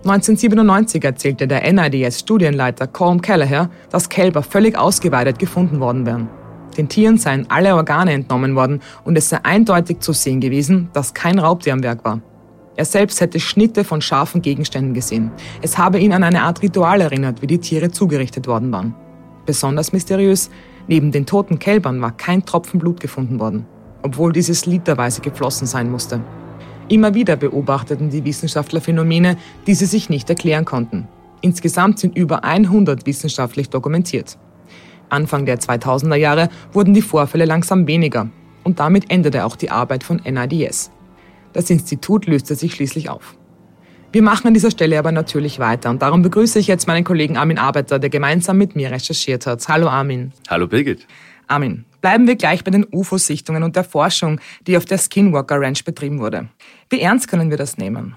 1997 0.10 1.04
erzählte 1.04 1.48
der 1.48 1.72
NIDS-Studienleiter 1.72 2.88
Colm 2.88 3.22
Kelleher, 3.22 3.70
dass 3.90 4.10
Kälber 4.10 4.42
völlig 4.42 4.78
ausgeweidet 4.78 5.40
gefunden 5.40 5.80
worden 5.80 6.06
wären. 6.06 6.30
Den 6.78 6.88
Tieren 6.88 7.18
seien 7.18 7.50
alle 7.50 7.76
Organe 7.76 8.14
entnommen 8.14 8.56
worden 8.56 8.82
und 9.04 9.18
es 9.18 9.30
sei 9.30 9.40
eindeutig 9.44 10.00
zu 10.00 10.14
sehen 10.14 10.40
gewesen, 10.40 10.90
dass 10.94 11.14
kein 11.14 11.40
Raubtier 11.40 11.74
am 11.74 11.84
Werk 11.84 12.06
war. 12.06 12.22
Er 12.76 12.86
selbst 12.86 13.20
hätte 13.20 13.40
Schnitte 13.40 13.84
von 13.84 14.02
scharfen 14.02 14.42
Gegenständen 14.42 14.94
gesehen. 14.94 15.32
Es 15.62 15.78
habe 15.78 16.00
ihn 16.00 16.14
an 16.14 16.24
eine 16.24 16.44
Art 16.44 16.62
Ritual 16.62 17.02
erinnert, 17.02 17.42
wie 17.42 17.48
die 17.48 17.58
Tiere 17.58 17.90
zugerichtet 17.90 18.48
worden 18.48 18.72
waren. 18.72 18.94
Besonders 19.48 19.94
mysteriös, 19.94 20.52
neben 20.88 21.12
den 21.12 21.26
toten 21.26 21.58
Kälbern 21.58 22.02
war 22.02 22.16
kein 22.16 22.46
Tropfen 22.46 22.80
Blut 22.80 23.00
gefunden 23.00 23.40
worden, 23.40 23.66
obwohl 24.04 24.32
dieses 24.32 24.68
literweise 24.68 25.22
geflossen 25.22 25.66
sein 25.66 25.90
musste. 25.90 26.22
Immer 26.90 27.14
wieder 27.14 27.36
beobachteten 27.36 28.10
die 28.10 28.24
Wissenschaftler 28.24 28.80
Phänomene, 28.80 29.38
die 29.68 29.74
sie 29.74 29.86
sich 29.86 30.10
nicht 30.10 30.30
erklären 30.30 30.64
konnten. 30.64 31.08
Insgesamt 31.42 32.00
sind 32.00 32.16
über 32.16 32.46
100 32.46 33.06
wissenschaftlich 33.06 33.70
dokumentiert. 33.70 34.38
Anfang 35.10 35.46
der 35.46 35.60
2000er 35.60 36.16
Jahre 36.16 36.50
wurden 36.72 36.94
die 36.94 37.02
Vorfälle 37.02 37.44
langsam 37.44 37.88
weniger 37.88 38.30
und 38.64 38.80
damit 38.80 39.12
endete 39.12 39.44
auch 39.44 39.58
die 39.58 39.70
Arbeit 39.70 40.04
von 40.04 40.22
NIDS. 40.24 40.92
Das 41.52 41.70
Institut 41.70 42.26
löste 42.26 42.56
sich 42.56 42.74
schließlich 42.74 43.10
auf. 43.10 43.36
Wir 44.14 44.22
machen 44.22 44.48
an 44.48 44.54
dieser 44.54 44.72
Stelle 44.72 44.98
aber 44.98 45.12
natürlich 45.12 45.60
weiter 45.60 45.90
und 45.90 46.02
darum 46.02 46.22
begrüße 46.22 46.58
ich 46.60 46.68
jetzt 46.68 46.88
meinen 46.88 47.04
Kollegen 47.04 47.36
Armin 47.36 47.58
Arbeiter, 47.58 48.00
der 48.00 48.10
gemeinsam 48.10 48.58
mit 48.58 48.78
mir 48.78 48.92
recherchiert 48.92 49.46
hat. 49.46 49.68
Hallo 49.68 49.88
Armin. 49.88 50.32
Hallo 50.50 50.68
Birgit. 50.68 51.06
Armin, 51.48 51.86
bleiben 52.08 52.26
wir 52.26 52.38
gleich 52.38 52.64
bei 52.64 52.72
den 52.72 52.86
UFO-Sichtungen 52.90 53.64
und 53.64 53.76
der 53.76 53.84
Forschung, 53.84 54.40
die 54.66 54.78
auf 54.78 54.86
der 54.86 54.98
Skinwalker 54.98 55.60
Ranch 55.60 55.84
betrieben 55.84 56.20
wurde. 56.20 56.48
Wie 56.90 57.02
ernst 57.02 57.28
können 57.28 57.50
wir 57.50 57.58
das 57.58 57.78
nehmen? 57.78 58.16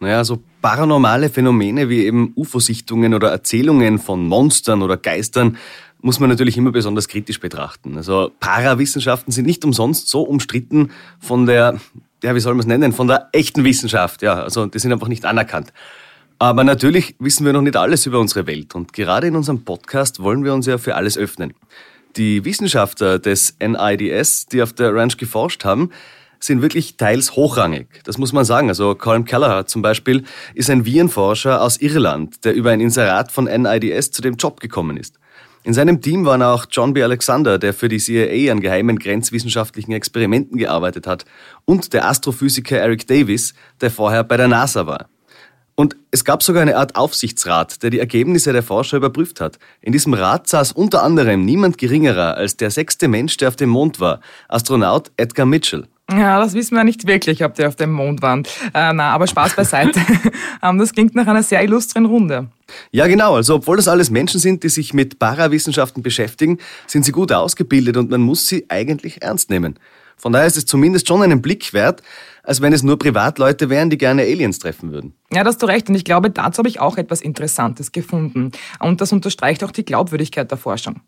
Naja, 0.00 0.24
so 0.24 0.42
paranormale 0.60 1.30
Phänomene 1.30 1.88
wie 1.88 2.04
eben 2.04 2.32
UFO-Sichtungen 2.34 3.14
oder 3.14 3.30
Erzählungen 3.30 4.00
von 4.00 4.26
Monstern 4.26 4.82
oder 4.82 4.96
Geistern 4.96 5.56
muss 6.00 6.18
man 6.18 6.30
natürlich 6.30 6.56
immer 6.56 6.72
besonders 6.72 7.06
kritisch 7.06 7.38
betrachten. 7.38 7.96
Also 7.96 8.32
Parawissenschaften 8.40 9.32
sind 9.32 9.46
nicht 9.46 9.64
umsonst 9.64 10.08
so 10.08 10.22
umstritten 10.22 10.90
von 11.20 11.46
der 11.46 11.78
ja, 12.24 12.34
wie 12.34 12.40
soll 12.40 12.54
man 12.54 12.60
es 12.60 12.66
nennen, 12.66 12.92
von 12.92 13.06
der 13.06 13.28
echten 13.30 13.62
Wissenschaft. 13.62 14.22
Ja, 14.22 14.42
also 14.42 14.66
die 14.66 14.80
sind 14.80 14.92
einfach 14.92 15.06
nicht 15.06 15.24
anerkannt. 15.24 15.72
Aber 16.40 16.64
natürlich 16.64 17.14
wissen 17.20 17.46
wir 17.46 17.52
noch 17.52 17.62
nicht 17.62 17.76
alles 17.76 18.04
über 18.04 18.18
unsere 18.18 18.48
Welt 18.48 18.74
und 18.74 18.92
gerade 18.92 19.28
in 19.28 19.36
unserem 19.36 19.64
Podcast 19.64 20.20
wollen 20.20 20.42
wir 20.42 20.54
uns 20.54 20.66
ja 20.66 20.78
für 20.78 20.96
alles 20.96 21.16
öffnen. 21.16 21.54
Die 22.16 22.44
Wissenschaftler 22.44 23.18
des 23.18 23.56
NIDS, 23.60 24.46
die 24.46 24.62
auf 24.62 24.72
der 24.72 24.94
Ranch 24.94 25.16
geforscht 25.16 25.64
haben, 25.64 25.90
sind 26.40 26.62
wirklich 26.62 26.96
teils 26.96 27.36
hochrangig. 27.36 27.88
Das 28.04 28.18
muss 28.18 28.32
man 28.32 28.44
sagen. 28.44 28.68
Also 28.68 28.94
Colin 28.94 29.24
Kelleher 29.24 29.66
zum 29.66 29.82
Beispiel 29.82 30.24
ist 30.54 30.70
ein 30.70 30.84
Virenforscher 30.84 31.60
aus 31.60 31.76
Irland, 31.78 32.44
der 32.44 32.54
über 32.54 32.70
ein 32.70 32.80
Inserat 32.80 33.32
von 33.32 33.44
NIDS 33.44 34.10
zu 34.10 34.22
dem 34.22 34.36
Job 34.36 34.60
gekommen 34.60 34.96
ist. 34.96 35.18
In 35.64 35.74
seinem 35.74 36.00
Team 36.00 36.24
waren 36.24 36.42
auch 36.42 36.66
John 36.70 36.94
B. 36.94 37.02
Alexander, 37.02 37.58
der 37.58 37.74
für 37.74 37.88
die 37.88 37.98
CIA 37.98 38.52
an 38.52 38.60
geheimen 38.60 38.98
grenzwissenschaftlichen 38.98 39.92
Experimenten 39.92 40.56
gearbeitet 40.56 41.06
hat, 41.06 41.24
und 41.64 41.92
der 41.92 42.08
Astrophysiker 42.08 42.78
Eric 42.78 43.06
Davis, 43.06 43.54
der 43.80 43.90
vorher 43.90 44.24
bei 44.24 44.36
der 44.36 44.48
NASA 44.48 44.86
war. 44.86 45.08
Und 45.78 45.94
es 46.10 46.24
gab 46.24 46.42
sogar 46.42 46.62
eine 46.62 46.76
Art 46.76 46.96
Aufsichtsrat, 46.96 47.84
der 47.84 47.90
die 47.90 48.00
Ergebnisse 48.00 48.52
der 48.52 48.64
Forscher 48.64 48.96
überprüft 48.96 49.40
hat. 49.40 49.60
In 49.80 49.92
diesem 49.92 50.12
Rat 50.12 50.48
saß 50.48 50.72
unter 50.72 51.04
anderem 51.04 51.44
niemand 51.44 51.78
geringerer 51.78 52.34
als 52.34 52.56
der 52.56 52.72
sechste 52.72 53.06
Mensch, 53.06 53.36
der 53.36 53.46
auf 53.46 53.54
dem 53.54 53.68
Mond 53.68 54.00
war, 54.00 54.18
Astronaut 54.48 55.12
Edgar 55.16 55.46
Mitchell. 55.46 55.86
Ja, 56.10 56.40
das 56.40 56.54
wissen 56.54 56.74
wir 56.74 56.82
nicht 56.82 57.06
wirklich, 57.06 57.44
ob 57.44 57.54
die 57.54 57.64
auf 57.64 57.76
dem 57.76 57.92
Mond 57.92 58.22
waren. 58.22 58.42
Äh, 58.74 58.92
na, 58.92 59.12
aber 59.12 59.28
Spaß 59.28 59.54
beiseite. 59.54 60.00
Ähm, 60.60 60.78
das 60.78 60.92
klingt 60.92 61.14
nach 61.14 61.28
einer 61.28 61.44
sehr 61.44 61.62
illustren 61.62 62.04
Runde. 62.04 62.48
Ja, 62.90 63.06
genau. 63.06 63.36
Also, 63.36 63.54
obwohl 63.54 63.76
das 63.76 63.86
alles 63.86 64.10
Menschen 64.10 64.40
sind, 64.40 64.64
die 64.64 64.68
sich 64.68 64.92
mit 64.92 65.20
Parawissenschaften 65.20 66.02
beschäftigen, 66.02 66.58
sind 66.88 67.04
sie 67.04 67.12
gut 67.12 67.30
ausgebildet 67.30 67.96
und 67.96 68.10
man 68.10 68.22
muss 68.22 68.48
sie 68.48 68.66
eigentlich 68.68 69.22
ernst 69.22 69.50
nehmen. 69.50 69.78
Von 70.16 70.32
daher 70.32 70.48
ist 70.48 70.56
es 70.56 70.66
zumindest 70.66 71.06
schon 71.06 71.22
einen 71.22 71.40
Blick 71.40 71.72
wert, 71.72 72.02
als 72.42 72.60
wenn 72.60 72.72
es 72.72 72.82
nur 72.82 72.98
Privatleute 72.98 73.70
wären, 73.70 73.88
die 73.88 73.98
gerne 73.98 74.22
Aliens 74.22 74.58
treffen 74.58 74.90
würden. 74.90 75.14
Ja, 75.30 75.44
da 75.44 75.48
hast 75.48 75.62
du 75.62 75.66
recht. 75.66 75.90
Und 75.90 75.94
ich 75.94 76.04
glaube, 76.04 76.30
dazu 76.30 76.58
habe 76.58 76.68
ich 76.70 76.80
auch 76.80 76.96
etwas 76.96 77.20
Interessantes 77.20 77.92
gefunden. 77.92 78.50
Und 78.80 79.02
das 79.02 79.12
unterstreicht 79.12 79.62
auch 79.62 79.70
die 79.70 79.84
Glaubwürdigkeit 79.84 80.50
der 80.50 80.56
Forschung. 80.56 81.00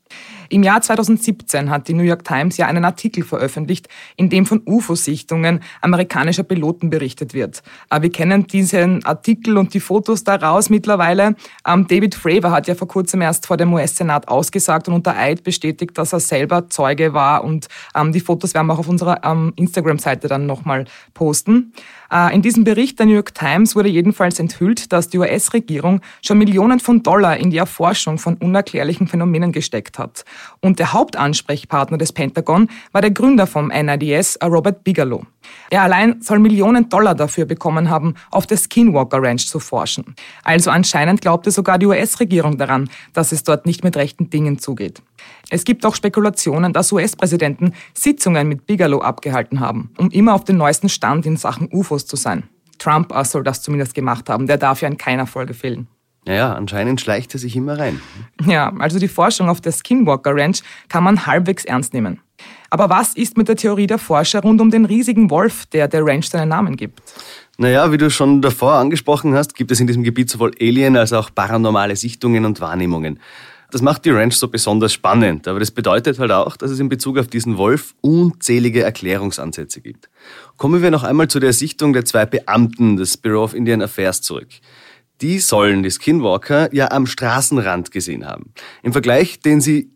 Im 0.51 0.63
Jahr 0.63 0.83
2017 0.83 1.71
hat 1.71 1.89
die 1.89 1.95
New 1.95 2.03
York 2.03 2.25
Times 2.25 2.59
ja 2.59 2.67
einen 2.67 2.85
Artikel 2.85 3.25
veröffentlicht, 3.25 3.89
in 4.17 4.29
dem 4.29 4.45
von 4.45 4.63
UFO-Sichtungen 4.67 5.61
amerikanischer 5.81 6.43
Piloten 6.43 6.91
berichtet 6.91 7.33
wird. 7.33 7.63
Äh, 7.89 8.03
wir 8.03 8.11
kennen 8.11 8.47
diesen 8.47 9.03
Artikel 9.07 9.57
und 9.57 9.73
die 9.73 9.81
Fotos 9.81 10.23
daraus 10.23 10.69
mittlerweile. 10.69 11.35
Ähm, 11.67 11.87
David 11.87 12.15
Fravor 12.15 12.51
hat 12.51 12.69
ja 12.69 12.75
vor 12.75 12.89
kurzem 12.89 13.23
erst 13.23 13.47
vor 13.47 13.57
dem 13.57 13.73
US-Senat 13.73 14.29
ausgesagt 14.29 14.89
und 14.89 14.95
unter 14.95 15.17
Eid 15.17 15.45
bestätigt, 15.45 15.97
dass 15.97 16.13
er 16.13 16.21
selber 16.21 16.69
Zeuge 16.69 17.15
war. 17.15 17.43
Und 17.43 17.69
ähm, 17.95 18.13
die 18.13 18.21
Fotos 18.21 18.53
werden 18.53 18.67
wir 18.67 18.75
auch 18.75 18.81
auf 18.81 18.89
unserer 18.89 19.25
ähm, 19.25 19.55
Instagram-Seite 19.57 20.29
dann 20.29 20.45
nochmal 20.45 20.85
posten. 21.15 21.73
Äh, 22.13 22.35
in 22.35 22.43
diesem 22.43 22.65
Bericht 22.65 22.99
der 22.99 23.07
New 23.07 23.15
York 23.15 23.35
Times 23.35 23.77
wurde 23.77 23.89
jedenfalls 24.11 24.41
enthüllt, 24.41 24.93
dass 24.93 25.09
die 25.09 25.19
US-Regierung 25.19 26.01
schon 26.21 26.39
Millionen 26.39 26.81
von 26.81 27.05
Dollar 27.05 27.37
in 27.37 27.51
die 27.51 27.59
Erforschung 27.59 28.19
von 28.19 28.35
unerklärlichen 28.39 29.07
Phänomenen 29.07 29.53
gesteckt 29.53 30.01
hat. 30.01 30.25
Und 30.61 30.81
der 30.81 30.93
Hauptansprechpartner 30.93 31.97
des 31.97 32.13
Pentagon 32.13 32.69
war 32.91 33.03
der 33.03 33.13
Gründer 33.13 33.47
vom 33.47 33.69
NIDS, 33.69 34.37
Robert 34.43 34.83
Bigelow. 34.83 35.23
Er 35.71 35.83
allein 35.83 36.21
soll 36.21 36.41
Millionen 36.41 36.89
Dollar 36.89 37.15
dafür 37.15 37.45
bekommen 37.45 37.89
haben, 37.89 38.15
auf 38.33 38.49
der 38.49 38.57
Skinwalker 38.57 39.23
Ranch 39.23 39.47
zu 39.47 39.61
forschen. 39.61 40.17
Also 40.43 40.71
anscheinend 40.73 41.21
glaubte 41.21 41.53
sogar 41.53 41.79
die 41.79 41.87
US-Regierung 41.87 42.59
daran, 42.59 42.91
dass 43.13 43.31
es 43.31 43.45
dort 43.45 43.65
nicht 43.65 43.85
mit 43.85 43.97
rechten 43.97 44.29
Dingen 44.29 44.59
zugeht. 44.59 45.03
Es 45.51 45.65
gibt 45.65 45.87
auch 45.87 45.95
Spekulationen, 45.95 46.73
dass 46.73 46.91
US-Präsidenten 46.91 47.75
Sitzungen 47.95 48.49
mit 48.49 48.67
Bigelow 48.67 49.01
abgehalten 49.03 49.61
haben, 49.61 49.91
um 49.99 50.11
immer 50.11 50.35
auf 50.35 50.43
den 50.43 50.57
neuesten 50.57 50.89
Stand 50.89 51.27
in 51.27 51.37
Sachen 51.37 51.69
UFOs 51.73 52.07
zu 52.07 52.17
sein. 52.17 52.45
Trump 52.81 53.15
soll 53.23 53.45
das 53.45 53.63
zumindest 53.63 53.95
gemacht 53.95 54.29
haben. 54.29 54.49
Der 54.49 54.59
darf 54.59 54.81
ja 54.81 54.89
in 54.89 54.97
keiner 54.97 55.27
Folge 55.27 55.55
fehlen. 55.55 55.87
Ja, 56.27 56.35
ja, 56.35 56.53
anscheinend 56.53 57.01
schleicht 57.01 57.33
er 57.35 57.39
sich 57.41 57.57
immer 57.57 57.79
rein. 57.79 58.01
Ja, 58.45 58.73
also 58.79 58.99
die 58.99 59.09
Forschung 59.09 59.49
auf 59.49 59.61
der 59.61 59.73
Skinwalker 59.73 60.35
Ranch 60.35 60.63
kann 60.89 61.05
man 61.05 61.27
halbwegs 61.27 61.65
ernst 61.65 61.95
nehmen. 61.95 62.21
Aber 62.69 62.89
was 62.89 63.15
ist 63.15 63.37
mit 63.37 63.49
der 63.49 63.57
Theorie 63.57 63.87
der 63.87 63.99
Forscher 63.99 64.41
rund 64.41 64.61
um 64.61 64.71
den 64.71 64.85
riesigen 64.85 65.31
Wolf, 65.31 65.67
der 65.67 65.89
der 65.89 66.05
Ranch 66.05 66.29
seinen 66.29 66.49
Namen 66.49 66.77
gibt? 66.77 67.01
Naja, 67.59 67.91
wie 67.93 67.99
du 67.99 68.11
schon 68.11 68.41
davor 68.41 68.75
angesprochen 68.75 69.35
hast, 69.35 69.55
gibt 69.55 69.71
es 69.71 69.81
in 69.81 69.87
diesem 69.87 70.03
Gebiet 70.03 70.31
sowohl 70.31 70.53
Alien 70.61 70.97
als 70.97 71.13
auch 71.13 71.31
paranormale 71.35 71.97
Sichtungen 71.97 72.45
und 72.45 72.61
Wahrnehmungen. 72.61 73.21
Das 73.71 73.83
macht 73.83 74.05
die 74.05 74.11
Ranch 74.11 74.35
so 74.35 74.49
besonders 74.49 74.93
spannend, 74.93 75.47
aber 75.47 75.61
das 75.61 75.71
bedeutet 75.71 76.19
halt 76.19 76.33
auch, 76.33 76.57
dass 76.57 76.71
es 76.71 76.81
in 76.81 76.89
Bezug 76.89 77.19
auf 77.19 77.29
diesen 77.29 77.57
Wolf 77.57 77.95
unzählige 78.01 78.83
Erklärungsansätze 78.83 79.81
gibt. 79.81 80.11
Kommen 80.57 80.83
wir 80.83 80.91
noch 80.91 81.05
einmal 81.05 81.29
zu 81.29 81.41
der 81.41 81.53
Sichtung 81.53 81.93
der 81.93 82.05
zwei 82.05 82.27
Beamten 82.27 82.97
des 82.97 83.17
Bureau 83.17 83.45
of 83.45 83.55
Indian 83.55 83.83
Affairs 83.83 84.23
zurück. 84.23 84.49
Die 85.21 85.39
sollen 85.39 85.83
die 85.83 85.91
Skinwalker 85.91 86.75
ja 86.75 86.91
am 86.91 87.07
Straßenrand 87.07 87.91
gesehen 87.91 88.27
haben. 88.27 88.53
Im 88.83 88.93
Vergleich, 88.93 89.41
den 89.41 89.61
sie 89.61 89.91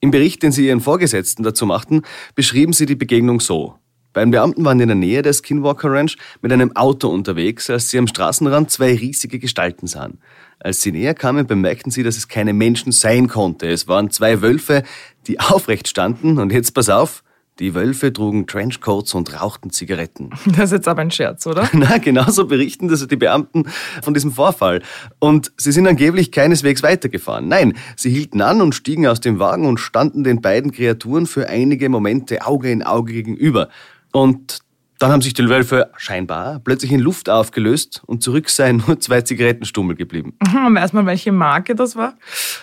im 0.00 0.10
Bericht, 0.10 0.42
den 0.42 0.52
sie 0.52 0.66
ihren 0.66 0.80
Vorgesetzten 0.80 1.42
dazu 1.42 1.66
machten, 1.66 2.02
beschrieben 2.34 2.72
sie 2.72 2.86
die 2.86 2.94
Begegnung 2.94 3.40
so. 3.40 3.78
Beiden 4.12 4.30
Beamten 4.30 4.64
waren 4.64 4.78
in 4.78 4.88
der 4.88 4.96
Nähe 4.96 5.22
der 5.22 5.32
Skinwalker 5.32 5.90
Ranch 5.90 6.16
mit 6.40 6.52
einem 6.52 6.74
Auto 6.76 7.08
unterwegs, 7.08 7.68
als 7.68 7.90
sie 7.90 7.98
am 7.98 8.06
Straßenrand 8.06 8.70
zwei 8.70 8.94
riesige 8.94 9.40
Gestalten 9.40 9.88
sahen. 9.88 10.18
Als 10.60 10.80
sie 10.82 10.92
näher 10.92 11.14
kamen, 11.14 11.46
bemerkten 11.46 11.90
sie, 11.90 12.02
dass 12.02 12.16
es 12.16 12.28
keine 12.28 12.52
Menschen 12.52 12.92
sein 12.92 13.28
konnte. 13.28 13.68
Es 13.68 13.88
waren 13.88 14.10
zwei 14.10 14.42
Wölfe, 14.42 14.82
die 15.26 15.40
aufrecht 15.40 15.88
standen 15.88 16.38
und 16.38 16.52
jetzt 16.52 16.72
pass 16.72 16.88
auf, 16.88 17.22
die 17.60 17.72
Wölfe 17.74 18.12
trugen 18.12 18.48
Trenchcoats 18.48 19.14
und 19.14 19.40
rauchten 19.40 19.70
Zigaretten. 19.70 20.30
Das 20.46 20.66
ist 20.66 20.72
jetzt 20.72 20.88
aber 20.88 21.02
ein 21.02 21.10
Scherz, 21.10 21.46
oder? 21.46 21.68
Na, 21.72 21.98
genauso 21.98 22.46
berichten 22.46 22.88
das 22.88 23.06
die 23.06 23.16
Beamten 23.16 23.64
von 24.02 24.12
diesem 24.12 24.32
Vorfall. 24.32 24.82
Und 25.20 25.52
sie 25.56 25.70
sind 25.70 25.86
angeblich 25.86 26.32
keineswegs 26.32 26.82
weitergefahren. 26.82 27.46
Nein, 27.46 27.74
sie 27.96 28.10
hielten 28.10 28.40
an 28.40 28.60
und 28.60 28.74
stiegen 28.74 29.06
aus 29.06 29.20
dem 29.20 29.38
Wagen 29.38 29.66
und 29.66 29.78
standen 29.78 30.24
den 30.24 30.40
beiden 30.40 30.72
Kreaturen 30.72 31.26
für 31.26 31.48
einige 31.48 31.88
Momente 31.88 32.44
Auge 32.44 32.70
in 32.70 32.82
Auge 32.82 33.12
gegenüber. 33.12 33.68
Und 34.12 34.63
dann 35.04 35.12
haben 35.12 35.20
sich 35.20 35.34
die 35.34 35.46
Wölfe 35.46 35.90
scheinbar 35.98 36.60
plötzlich 36.64 36.90
in 36.90 36.98
Luft 36.98 37.28
aufgelöst 37.28 38.02
und 38.06 38.22
zurück 38.22 38.48
seien 38.48 38.82
nur 38.86 38.98
zwei 39.00 39.20
Zigarettenstummel 39.20 39.96
geblieben. 39.96 40.32
Mhm, 40.40 40.74
weiß 40.76 40.94
man, 40.94 41.04
welche 41.04 41.30
Marke 41.30 41.74
das 41.74 41.94
war? 41.94 42.14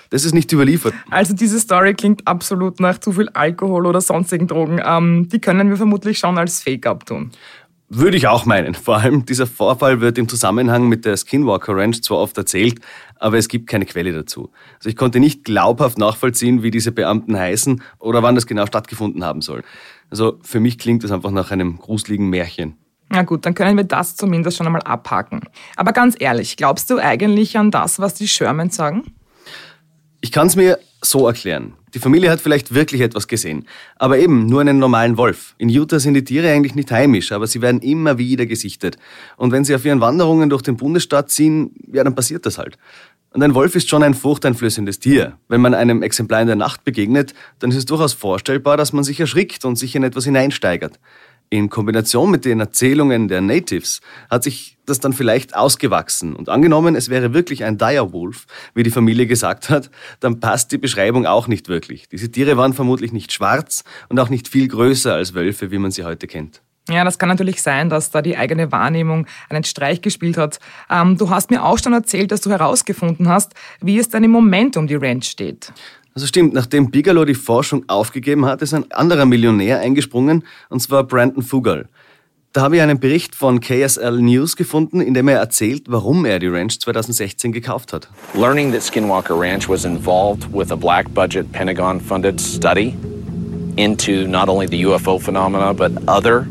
Das 0.10 0.26
ist 0.26 0.34
nicht 0.34 0.52
überliefert. 0.52 0.96
Also 1.12 1.36
diese 1.36 1.60
Story 1.60 1.94
klingt 1.94 2.28
absolut 2.28 2.80
nach 2.80 2.98
zu 2.98 3.12
viel 3.12 3.30
Alkohol 3.30 3.86
oder 3.86 4.02
sonstigen 4.02 4.48
Drogen. 4.48 4.82
Ähm, 4.84 5.30
die 5.30 5.40
können 5.40 5.70
wir 5.70 5.78
vermutlich 5.78 6.18
schon 6.18 6.40
als 6.40 6.64
Fake 6.64 6.88
abtun. 6.88 7.30
Würde 7.90 8.18
ich 8.18 8.26
auch 8.28 8.46
meinen. 8.46 8.74
Vor 8.74 8.98
allem 8.98 9.26
dieser 9.26 9.46
Vorfall 9.46 10.02
wird 10.02 10.18
im 10.18 10.28
Zusammenhang 10.28 10.88
mit 10.90 11.06
der 11.06 11.18
Skinwalker 11.18 11.76
Ranch 11.76 12.02
zwar 12.02 12.18
oft 12.20 12.36
erzählt, 12.40 12.80
aber 13.20 13.38
es 13.38 13.50
gibt 13.50 13.68
keine 13.68 13.86
Quelle 13.86 14.14
dazu. 14.14 14.50
Also 14.78 14.90
ich 14.90 14.96
konnte 14.96 15.20
nicht 15.20 15.44
glaubhaft 15.44 16.00
nachvollziehen, 16.00 16.64
wie 16.64 16.72
diese 16.72 16.92
Beamten 16.92 17.38
heißen 17.38 17.84
oder 18.00 18.24
wann 18.24 18.34
das 18.34 18.48
genau 18.48 18.66
stattgefunden 18.66 19.24
haben 19.24 19.42
soll. 19.42 19.62
Also 20.12 20.38
für 20.44 20.60
mich 20.60 20.78
klingt 20.78 21.04
das 21.04 21.12
einfach 21.12 21.32
nach 21.32 21.50
einem 21.50 21.78
gruseligen 21.78 22.30
Märchen. 22.30 22.76
Na 23.10 23.24
gut, 23.24 23.46
dann 23.46 23.56
können 23.56 23.76
wir 23.76 23.84
das 23.84 24.16
zumindest 24.16 24.58
schon 24.58 24.68
einmal 24.68 24.84
abhaken. 24.84 25.42
Aber 25.76 25.92
ganz 25.92 26.16
ehrlich, 26.20 26.56
glaubst 26.56 26.90
du 26.90 26.98
eigentlich 26.98 27.58
an 27.58 27.72
das, 27.72 28.00
was 28.00 28.14
die 28.14 28.28
Shermans 28.28 28.76
sagen? 28.76 29.04
Ich 30.22 30.32
kann 30.32 30.48
es 30.48 30.56
mir 30.56 30.78
so 31.02 31.28
erklären. 31.28 31.74
Die 31.94 32.00
Familie 32.00 32.30
hat 32.30 32.40
vielleicht 32.40 32.74
wirklich 32.74 33.02
etwas 33.02 33.28
gesehen, 33.28 33.68
aber 33.98 34.18
eben 34.20 34.46
nur 34.46 34.62
einen 34.62 34.80
normalen 34.80 35.18
Wolf. 35.18 35.56
In 35.58 35.68
Utah 35.68 36.00
sind 36.00 36.14
die 36.14 36.24
Tiere 36.24 36.50
eigentlich 36.50 36.76
nicht 36.76 36.92
heimisch, 36.92 37.34
aber 37.34 37.48
sie 37.48 37.62
werden 37.62 37.82
immer 37.82 38.18
wieder 38.18 38.46
gesichtet. 38.46 38.98
Und 39.36 39.52
wenn 39.52 39.66
sie 39.66 39.76
auf 39.76 39.84
ihren 39.84 40.00
Wanderungen 40.00 40.50
durch 40.50 40.62
den 40.62 40.78
Bundesstaat 40.78 41.30
ziehen, 41.32 41.72
ja, 41.92 42.04
dann 42.04 42.16
passiert 42.16 42.46
das 42.46 42.58
halt. 42.58 42.78
Und 43.34 43.42
ein 43.44 43.56
Wolf 43.56 43.76
ist 43.76 43.88
schon 43.90 44.04
ein 44.04 44.14
furchteinflößendes 44.14 45.00
Tier. 45.00 45.38
Wenn 45.48 45.62
man 45.62 45.74
einem 45.74 46.04
Exemplar 46.04 46.42
in 46.42 46.48
der 46.48 46.58
Nacht 46.58 46.84
begegnet, 46.84 47.34
dann 47.60 47.72
ist 47.72 47.78
es 47.78 47.86
durchaus 47.86 48.12
vorstellbar, 48.12 48.76
dass 48.76 48.92
man 48.92 49.06
sich 49.06 49.22
erschrickt 49.22 49.64
und 49.64 49.78
sich 49.78 49.96
in 49.96 50.04
etwas 50.04 50.26
hineinsteigert. 50.26 51.00
In 51.50 51.70
Kombination 51.70 52.30
mit 52.30 52.44
den 52.44 52.60
Erzählungen 52.60 53.30
der 53.30 53.40
Natives 53.40 54.02
hat 54.30 54.44
sich 54.44 54.78
das 54.86 55.00
dann 55.00 55.14
vielleicht 55.14 55.56
ausgewachsen. 55.56 56.36
Und 56.36 56.50
angenommen, 56.50 56.96
es 56.96 57.08
wäre 57.08 57.34
wirklich 57.34 57.64
ein 57.64 57.78
Direwolf, 57.78 58.48
wie 58.74 58.84
die 58.84 58.92
Familie 58.92 59.28
gesagt 59.28 59.70
hat, 59.70 59.92
dann 60.20 60.42
passt 60.42 60.74
die 60.74 60.78
Beschreibung 60.78 61.26
auch 61.26 61.48
nicht 61.48 61.70
wirklich. 61.70 62.10
Diese 62.10 62.32
Tiere 62.32 62.58
waren 62.58 62.74
vermutlich 62.74 63.14
nicht 63.14 63.32
schwarz 63.32 63.86
und 64.10 64.20
auch 64.20 64.30
nicht 64.30 64.50
viel 64.50 64.68
größer 64.68 65.14
als 65.14 65.34
Wölfe, 65.34 65.72
wie 65.72 65.78
man 65.78 65.92
sie 65.92 66.04
heute 66.04 66.28
kennt. 66.28 66.62
Ja, 66.92 67.04
das 67.04 67.18
kann 67.18 67.30
natürlich 67.30 67.62
sein, 67.62 67.90
dass 67.90 68.12
da 68.12 68.22
die 68.22 68.38
eigene 68.38 68.72
Wahrnehmung 68.72 69.26
einen 69.50 69.64
Streich 69.64 70.02
gespielt 70.02 70.38
hat. 70.38 70.60
Ähm, 70.90 71.18
du 71.18 71.30
hast 71.30 71.50
mir 71.50 71.64
auch 71.64 71.78
schon 71.78 71.94
erzählt, 71.94 72.32
dass 72.32 72.42
du 72.42 72.50
herausgefunden 72.50 73.30
hast, 73.30 73.54
wie 73.82 73.98
es 73.98 74.10
dann 74.10 74.24
im 74.24 74.32
Moment 74.32 74.78
um 74.78 74.88
die 74.88 74.96
Ranch 74.96 75.26
steht. 75.26 75.72
Also 76.14 76.28
stimmt, 76.28 76.54
nachdem 76.54 76.92
Bigelow 76.92 77.24
die 77.24 77.36
Forschung 77.36 77.86
aufgegeben 77.88 78.46
hat, 78.46 78.62
ist 78.62 78.74
ein 78.74 78.92
anderer 78.92 79.26
Millionär 79.26 79.80
eingesprungen, 79.80 80.44
und 80.70 80.82
zwar 80.82 81.04
Brandon 81.06 81.42
Fugel. 81.42 81.88
Da 82.52 82.64
habe 82.64 82.76
ich 82.76 82.82
einen 82.82 83.00
Bericht 83.00 83.34
von 83.34 83.62
KSL 83.62 84.22
News 84.22 84.58
gefunden, 84.58 85.00
in 85.00 85.14
dem 85.14 85.30
er 85.30 85.38
erzählt, 85.38 85.84
warum 85.88 86.26
er 86.26 86.38
die 86.38 86.48
Ranch 86.48 86.82
2016 86.82 87.54
gekauft 87.54 87.94
hat. 87.94 88.10
Learning 88.34 88.74
that 88.74 88.84
Skinwalker 88.84 89.40
Ranch 89.40 89.70
was 89.70 89.86
involved 89.86 90.54
with 90.54 90.70
a 90.70 90.76
black 90.76 91.14
budget 91.14 91.50
Pentagon 91.54 92.02
funded 92.02 92.42
study 92.42 92.94
into 93.78 94.28
not 94.28 94.50
only 94.50 94.68
the 94.68 94.86
UFO 94.86 95.18
phenomena 95.18 95.74
but 95.74 95.94
other 96.10 96.46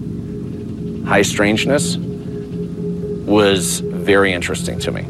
high 1.06 1.22
strangeness 1.22 1.96
was 1.96 3.80
very 3.80 4.32
interesting 4.32 4.78
to 4.80 4.92
me. 4.92 5.02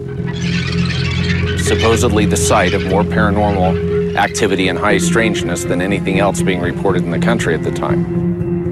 Supposedly 1.58 2.26
the 2.26 2.36
site 2.36 2.74
of 2.74 2.84
more 2.86 3.02
paranormal 3.02 4.16
activity 4.16 4.68
and 4.68 4.78
high 4.78 4.98
strangeness 4.98 5.64
than 5.64 5.80
anything 5.80 6.18
else 6.18 6.42
being 6.42 6.60
reported 6.60 7.04
in 7.04 7.10
the 7.10 7.18
country 7.18 7.54
at 7.54 7.62
the 7.62 7.70
time. 7.70 8.04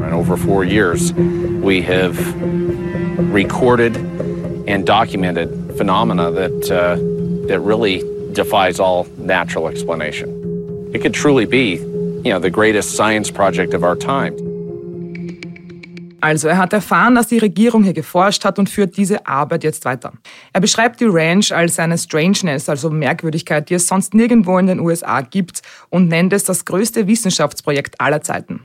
And 0.02 0.12
over 0.14 0.37
four 0.37 0.64
years, 0.64 1.12
we 1.12 1.82
have 1.82 2.16
recorded 3.32 3.96
and 4.68 4.87
documented 4.87 5.76
phenomena 5.76 6.30
that, 6.30 6.70
uh, 6.70 6.96
that 7.48 7.60
really 7.60 8.02
defies 8.32 8.80
all 8.80 9.06
natural 9.16 9.68
explanation. 9.68 10.90
It 10.92 11.00
could 11.00 11.14
truly 11.14 11.46
be, 11.46 11.76
you 11.76 12.32
know, 12.32 12.38
the 12.38 12.50
greatest 12.50 12.96
science 12.96 13.30
project 13.30 13.75
of 13.75 13.84
our 13.84 13.96
time. 13.96 14.37
Also 16.20 16.48
er 16.48 16.58
hat 16.58 16.72
erfahren, 16.72 17.14
dass 17.14 17.28
die 17.28 17.38
Regierung 17.38 17.84
hier 17.84 17.92
geforscht 17.92 18.44
hat 18.44 18.58
und 18.58 18.68
führt 18.68 18.96
diese 18.96 19.26
Arbeit 19.26 19.62
jetzt 19.62 19.84
weiter. 19.84 20.12
Er 20.52 20.60
beschreibt 20.60 21.00
die 21.00 21.06
Ranch 21.08 21.52
als 21.52 21.78
eine 21.78 21.96
Strangeness, 21.96 22.68
also 22.68 22.90
Merkwürdigkeit, 22.90 23.70
die 23.70 23.75
es 23.75 23.87
sonst 23.87 24.14
nirgendwo 24.14 24.58
in 24.58 24.66
den 24.66 24.80
USA 24.80 25.20
gibt 25.20 25.62
und 25.90 26.08
nennt 26.08 26.32
es 26.32 26.44
das 26.44 26.64
größte 26.64 27.06
Wissenschaftsprojekt 27.06 28.00
aller 28.00 28.20
Zeiten. 28.22 28.60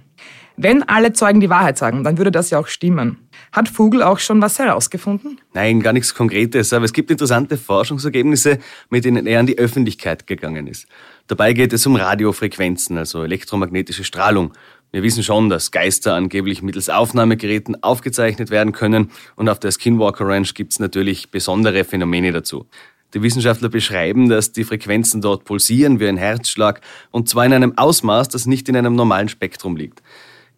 Wenn 0.56 0.84
alle 0.84 1.14
Zeugen 1.14 1.40
die 1.40 1.50
Wahrheit 1.50 1.80
sagen, 1.80 2.04
dann 2.04 2.20
würde 2.20 2.32
das 2.32 2.52
ja 2.52 2.60
auch 2.60 2.68
stimmen. 2.68 3.18
Hat 3.52 3.70
Vogel 3.70 4.04
auch 4.04 4.20
schon 4.20 4.40
was 4.40 4.60
herausgefunden? 4.60 5.42
Nein, 5.54 5.80
gar 5.80 5.94
nichts 5.94 6.14
Konkretes, 6.14 6.74
aber 6.74 6.86
es 6.86 6.94
gibt 6.94 7.10
interessante 7.10 7.58
Forschungsergebnisse, 7.58 8.60
mit 8.90 9.04
denen 9.04 9.26
er 9.26 9.40
an 9.40 9.48
die 9.48 9.58
Öffentlichkeit 9.58 10.28
gegangen 10.28 10.68
ist. 10.68 10.88
Dabei 11.28 11.54
geht 11.54 11.74
es 11.74 11.88
um 11.88 11.96
Radiofrequenzen, 11.96 12.98
also 12.98 13.24
elektromagnetische 13.24 14.04
Strahlung. 14.04 14.54
Wir 14.94 15.02
wissen 15.02 15.24
schon, 15.24 15.50
dass 15.50 15.72
Geister 15.72 16.14
angeblich 16.14 16.62
mittels 16.62 16.88
Aufnahmegeräten 16.88 17.82
aufgezeichnet 17.82 18.52
werden 18.52 18.74
können 18.74 19.10
und 19.36 19.50
auf 19.50 19.58
der 19.60 19.72
Skinwalker 19.72 20.28
Ranch 20.28 20.54
gibt 20.54 20.72
es 20.72 20.78
natürlich 20.78 21.32
besondere 21.32 21.84
Phänomene 21.84 22.32
dazu. 22.32 22.68
Die 23.16 23.24
Wissenschaftler 23.24 23.70
beschreiben, 23.70 24.30
dass 24.30 24.52
die 24.52 24.64
Frequenzen 24.64 25.20
dort 25.20 25.46
pulsieren 25.46 26.00
wie 26.00 26.08
ein 26.08 26.18
Herzschlag 26.18 26.82
und 27.10 27.28
zwar 27.28 27.44
in 27.48 27.54
einem 27.54 27.76
Ausmaß, 27.76 28.30
das 28.30 28.46
nicht 28.46 28.70
in 28.70 28.78
einem 28.78 28.94
normalen 28.94 29.30
Spektrum 29.30 29.78
liegt. 29.78 30.04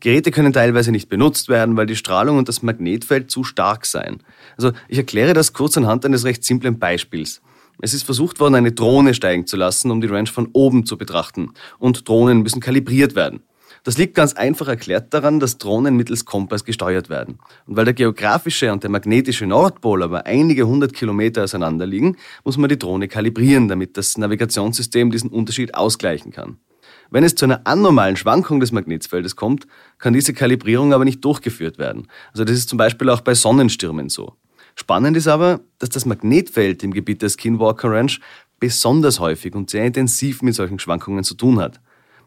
Geräte 0.01 0.31
können 0.31 0.51
teilweise 0.51 0.91
nicht 0.91 1.07
benutzt 1.07 1.47
werden, 1.47 1.77
weil 1.77 1.85
die 1.85 1.95
Strahlung 1.95 2.37
und 2.37 2.49
das 2.49 2.61
Magnetfeld 2.61 3.31
zu 3.31 3.45
stark 3.45 3.85
seien. 3.85 4.21
Also 4.57 4.73
ich 4.89 4.97
erkläre 4.97 5.33
das 5.33 5.53
kurz 5.53 5.77
anhand 5.77 6.03
eines 6.03 6.25
recht 6.25 6.43
simplen 6.43 6.77
Beispiels. 6.77 7.41
Es 7.79 7.93
ist 7.93 8.03
versucht 8.03 8.41
worden, 8.41 8.55
eine 8.55 8.73
Drohne 8.73 9.13
steigen 9.13 9.47
zu 9.47 9.55
lassen, 9.55 9.91
um 9.91 10.01
die 10.01 10.07
Ranch 10.07 10.31
von 10.31 10.49
oben 10.51 10.85
zu 10.85 10.97
betrachten. 10.97 11.51
Und 11.79 12.09
Drohnen 12.09 12.41
müssen 12.41 12.59
kalibriert 12.59 13.15
werden. 13.15 13.41
Das 13.85 13.99
liegt 13.99 14.15
ganz 14.15 14.33
einfach 14.33 14.67
erklärt 14.67 15.13
daran, 15.13 15.39
dass 15.39 15.59
Drohnen 15.59 15.95
mittels 15.95 16.25
Kompass 16.25 16.65
gesteuert 16.65 17.07
werden. 17.07 17.37
Und 17.67 17.75
weil 17.77 17.85
der 17.85 17.93
geografische 17.93 18.73
und 18.73 18.81
der 18.81 18.89
magnetische 18.89 19.45
Nordpol 19.45 20.01
aber 20.01 20.25
einige 20.25 20.65
hundert 20.65 20.93
Kilometer 20.93 21.43
auseinander 21.43 21.85
liegen, 21.85 22.17
muss 22.43 22.57
man 22.57 22.67
die 22.67 22.79
Drohne 22.79 23.07
kalibrieren, 23.07 23.67
damit 23.67 23.95
das 23.95 24.17
Navigationssystem 24.17 25.11
diesen 25.11 25.29
Unterschied 25.29 25.75
ausgleichen 25.75 26.31
kann. 26.31 26.57
Wenn 27.11 27.23
es 27.23 27.35
zu 27.35 27.45
einer 27.45 27.61
anormalen 27.67 28.15
Schwankung 28.15 28.59
des 28.59 28.71
Magnetfeldes 28.71 29.35
kommt, 29.35 29.67
kann 29.99 30.13
diese 30.13 30.33
Kalibrierung 30.33 30.91
aber 30.91 31.05
nicht 31.05 31.23
durchgeführt 31.23 31.77
werden. 31.77 32.07
Also 32.31 32.43
das 32.43 32.57
ist 32.57 32.69
zum 32.69 32.79
Beispiel 32.79 33.11
auch 33.11 33.21
bei 33.21 33.35
Sonnenstürmen 33.35 34.09
so. 34.09 34.33
Spannend 34.75 35.15
ist 35.15 35.27
aber, 35.27 35.59
dass 35.77 35.89
das 35.89 36.07
Magnetfeld 36.07 36.81
im 36.81 36.91
Gebiet 36.91 37.21
der 37.21 37.29
Skinwalker 37.29 37.91
Ranch 37.91 38.19
besonders 38.59 39.19
häufig 39.19 39.53
und 39.53 39.69
sehr 39.69 39.85
intensiv 39.85 40.41
mit 40.41 40.55
solchen 40.55 40.79
Schwankungen 40.79 41.23
zu 41.23 41.35
tun 41.35 41.59
hat. 41.59 41.79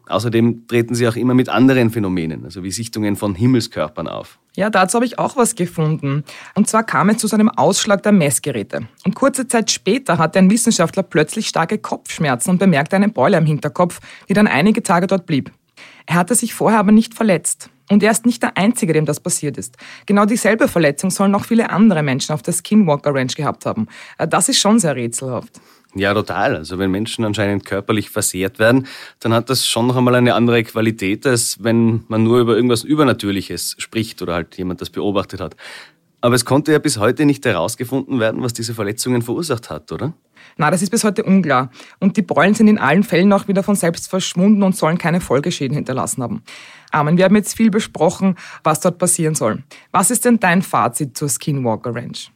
Außerdem 0.09 0.67
treten 0.67 0.95
sie 0.95 1.07
auch 1.07 1.15
immer 1.15 1.35
mit 1.35 1.49
anderen 1.49 1.91
Phänomenen, 1.91 2.43
also 2.43 2.63
wie 2.63 2.71
Sichtungen 2.71 3.15
von 3.15 3.35
Himmelskörpern 3.35 4.07
auf. 4.07 4.39
Ja, 4.55 4.69
dazu 4.71 4.95
habe 4.95 5.05
ich 5.05 5.19
auch 5.19 5.37
was 5.37 5.55
gefunden. 5.55 6.23
Und 6.55 6.67
zwar 6.67 6.83
kam 6.83 7.09
es 7.09 7.17
zu 7.19 7.27
so 7.27 7.35
einem 7.35 7.49
Ausschlag 7.49 8.01
der 8.01 8.11
Messgeräte. 8.11 8.87
Und 9.05 9.13
kurze 9.13 9.47
Zeit 9.47 9.69
später 9.69 10.17
hatte 10.17 10.39
ein 10.39 10.49
Wissenschaftler 10.49 11.03
plötzlich 11.03 11.47
starke 11.47 11.77
Kopfschmerzen 11.77 12.49
und 12.49 12.57
bemerkte 12.57 12.95
eine 12.95 13.09
Beule 13.09 13.37
am 13.37 13.45
Hinterkopf, 13.45 13.99
die 14.27 14.33
dann 14.33 14.47
einige 14.47 14.81
Tage 14.81 15.05
dort 15.05 15.27
blieb. 15.27 15.51
Er 16.07 16.15
hatte 16.15 16.33
sich 16.33 16.55
vorher 16.55 16.79
aber 16.79 16.91
nicht 16.91 17.13
verletzt. 17.13 17.69
Und 17.91 18.03
er 18.03 18.11
ist 18.11 18.25
nicht 18.25 18.43
der 18.43 18.55
Einzige, 18.57 18.93
dem 18.93 19.05
das 19.05 19.19
passiert 19.19 19.57
ist. 19.57 19.77
Genau 20.05 20.25
dieselbe 20.25 20.67
Verletzung 20.67 21.09
sollen 21.09 21.31
noch 21.31 21.45
viele 21.45 21.71
andere 21.71 22.03
Menschen 22.03 22.33
auf 22.33 22.41
der 22.41 22.53
Skinwalker 22.53 23.13
Ranch 23.13 23.35
gehabt 23.35 23.65
haben. 23.65 23.87
Äh, 24.17 24.27
das 24.27 24.49
ist 24.49 24.59
schon 24.59 24.79
sehr 24.79 24.95
rätselhaft. 24.95 25.59
Ja, 25.95 26.13
total. 26.13 26.55
Also 26.55 26.77
wenn 26.77 26.91
Menschen 26.91 27.25
anscheinend 27.25 27.65
körperlich 27.65 28.11
versehrt 28.11 28.59
werden, 28.59 28.87
dann 29.19 29.33
hat 29.33 29.49
das 29.49 29.65
schon 29.65 29.87
noch 29.87 29.95
einmal 29.95 30.15
eine 30.15 30.35
andere 30.35 30.63
Qualität, 30.63 31.25
als 31.25 31.63
wenn 31.63 32.03
man 32.07 32.23
nur 32.23 32.39
über 32.39 32.55
irgendwas 32.55 32.83
Übernatürliches 32.83 33.75
spricht 33.79 34.21
oder 34.21 34.35
halt 34.35 34.55
jemand 34.57 34.81
das 34.81 34.91
beobachtet 34.91 35.41
hat. 35.41 35.55
Aber 36.21 36.35
es 36.35 36.45
konnte 36.45 36.73
ja 36.73 36.79
bis 36.79 36.97
heute 36.97 37.25
nicht 37.25 37.45
herausgefunden 37.45 38.19
werden, 38.19 38.43
was 38.43 38.53
diese 38.53 38.73
Verletzungen 38.73 39.21
verursacht 39.21 39.69
hat, 39.69 39.91
oder? 39.91 40.13
Na, 40.57 40.69
das 40.69 40.81
ist 40.81 40.89
bis 40.89 41.03
heute 41.03 41.23
unklar. 41.23 41.71
Und 41.99 42.17
die 42.17 42.21
Beulen 42.21 42.53
sind 42.53 42.67
in 42.67 42.77
allen 42.77 43.03
Fällen 43.03 43.31
auch 43.31 43.47
wieder 43.47 43.63
von 43.63 43.75
selbst 43.75 44.09
verschwunden 44.09 44.61
und 44.61 44.75
sollen 44.75 44.97
keine 44.97 45.21
Folgeschäden 45.21 45.75
hinterlassen 45.75 46.21
haben. 46.21 46.43
Amen, 46.91 47.17
wir 47.17 47.25
haben 47.25 47.35
jetzt 47.35 47.55
viel 47.55 47.71
besprochen, 47.71 48.35
was 48.63 48.81
dort 48.81 48.97
passieren 48.97 49.35
soll. 49.35 49.63
Was 49.91 50.11
ist 50.11 50.25
denn 50.25 50.39
dein 50.39 50.61
Fazit 50.61 51.17
zur 51.17 51.29
Skinwalker 51.29 51.95
Ranch? 51.95 52.31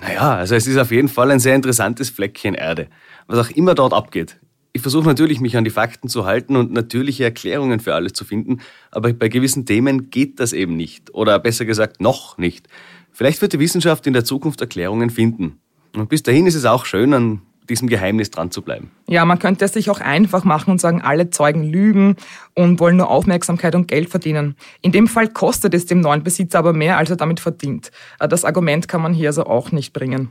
Naja, 0.00 0.36
also 0.36 0.54
es 0.54 0.66
ist 0.66 0.76
auf 0.76 0.90
jeden 0.90 1.08
Fall 1.08 1.30
ein 1.30 1.40
sehr 1.40 1.54
interessantes 1.54 2.10
Fleckchen 2.10 2.54
Erde, 2.54 2.88
was 3.26 3.38
auch 3.38 3.50
immer 3.50 3.74
dort 3.74 3.92
abgeht. 3.92 4.38
Ich 4.72 4.82
versuche 4.82 5.06
natürlich, 5.06 5.40
mich 5.40 5.56
an 5.56 5.64
die 5.64 5.70
Fakten 5.70 6.08
zu 6.08 6.26
halten 6.26 6.54
und 6.54 6.70
natürliche 6.70 7.24
Erklärungen 7.24 7.80
für 7.80 7.94
alles 7.94 8.12
zu 8.12 8.26
finden, 8.26 8.60
aber 8.90 9.12
bei 9.14 9.28
gewissen 9.28 9.64
Themen 9.64 10.10
geht 10.10 10.38
das 10.38 10.52
eben 10.52 10.76
nicht. 10.76 11.14
Oder 11.14 11.38
besser 11.38 11.64
gesagt, 11.64 12.00
noch 12.00 12.36
nicht. 12.36 12.68
Vielleicht 13.10 13.40
wird 13.40 13.54
die 13.54 13.58
Wissenschaft 13.58 14.06
in 14.06 14.12
der 14.12 14.26
Zukunft 14.26 14.60
Erklärungen 14.60 15.08
finden. 15.08 15.60
Und 15.94 16.10
bis 16.10 16.22
dahin 16.22 16.46
ist 16.46 16.56
es 16.56 16.66
auch 16.66 16.84
schön, 16.84 17.14
an 17.14 17.40
diesem 17.66 17.88
Geheimnis 17.88 18.30
dran 18.30 18.50
zu 18.50 18.62
bleiben. 18.62 18.90
Ja, 19.08 19.24
man 19.24 19.38
könnte 19.38 19.64
es 19.64 19.72
sich 19.72 19.90
auch 19.90 20.00
einfach 20.00 20.44
machen 20.44 20.70
und 20.70 20.80
sagen, 20.80 21.02
alle 21.02 21.30
Zeugen 21.30 21.64
lügen 21.64 22.16
und 22.54 22.80
wollen 22.80 22.96
nur 22.96 23.10
Aufmerksamkeit 23.10 23.74
und 23.74 23.88
Geld 23.88 24.08
verdienen. 24.08 24.56
In 24.82 24.92
dem 24.92 25.08
Fall 25.08 25.28
kostet 25.28 25.74
es 25.74 25.86
dem 25.86 26.00
neuen 26.00 26.22
Besitzer 26.22 26.58
aber 26.58 26.72
mehr, 26.72 26.96
als 26.96 27.10
er 27.10 27.16
damit 27.16 27.40
verdient. 27.40 27.90
Äh, 28.20 28.28
das 28.28 28.44
Argument 28.44 28.88
kann 28.88 29.02
man 29.02 29.12
hier 29.12 29.28
also 29.28 29.44
auch 29.46 29.72
nicht 29.72 29.92
bringen. 29.92 30.30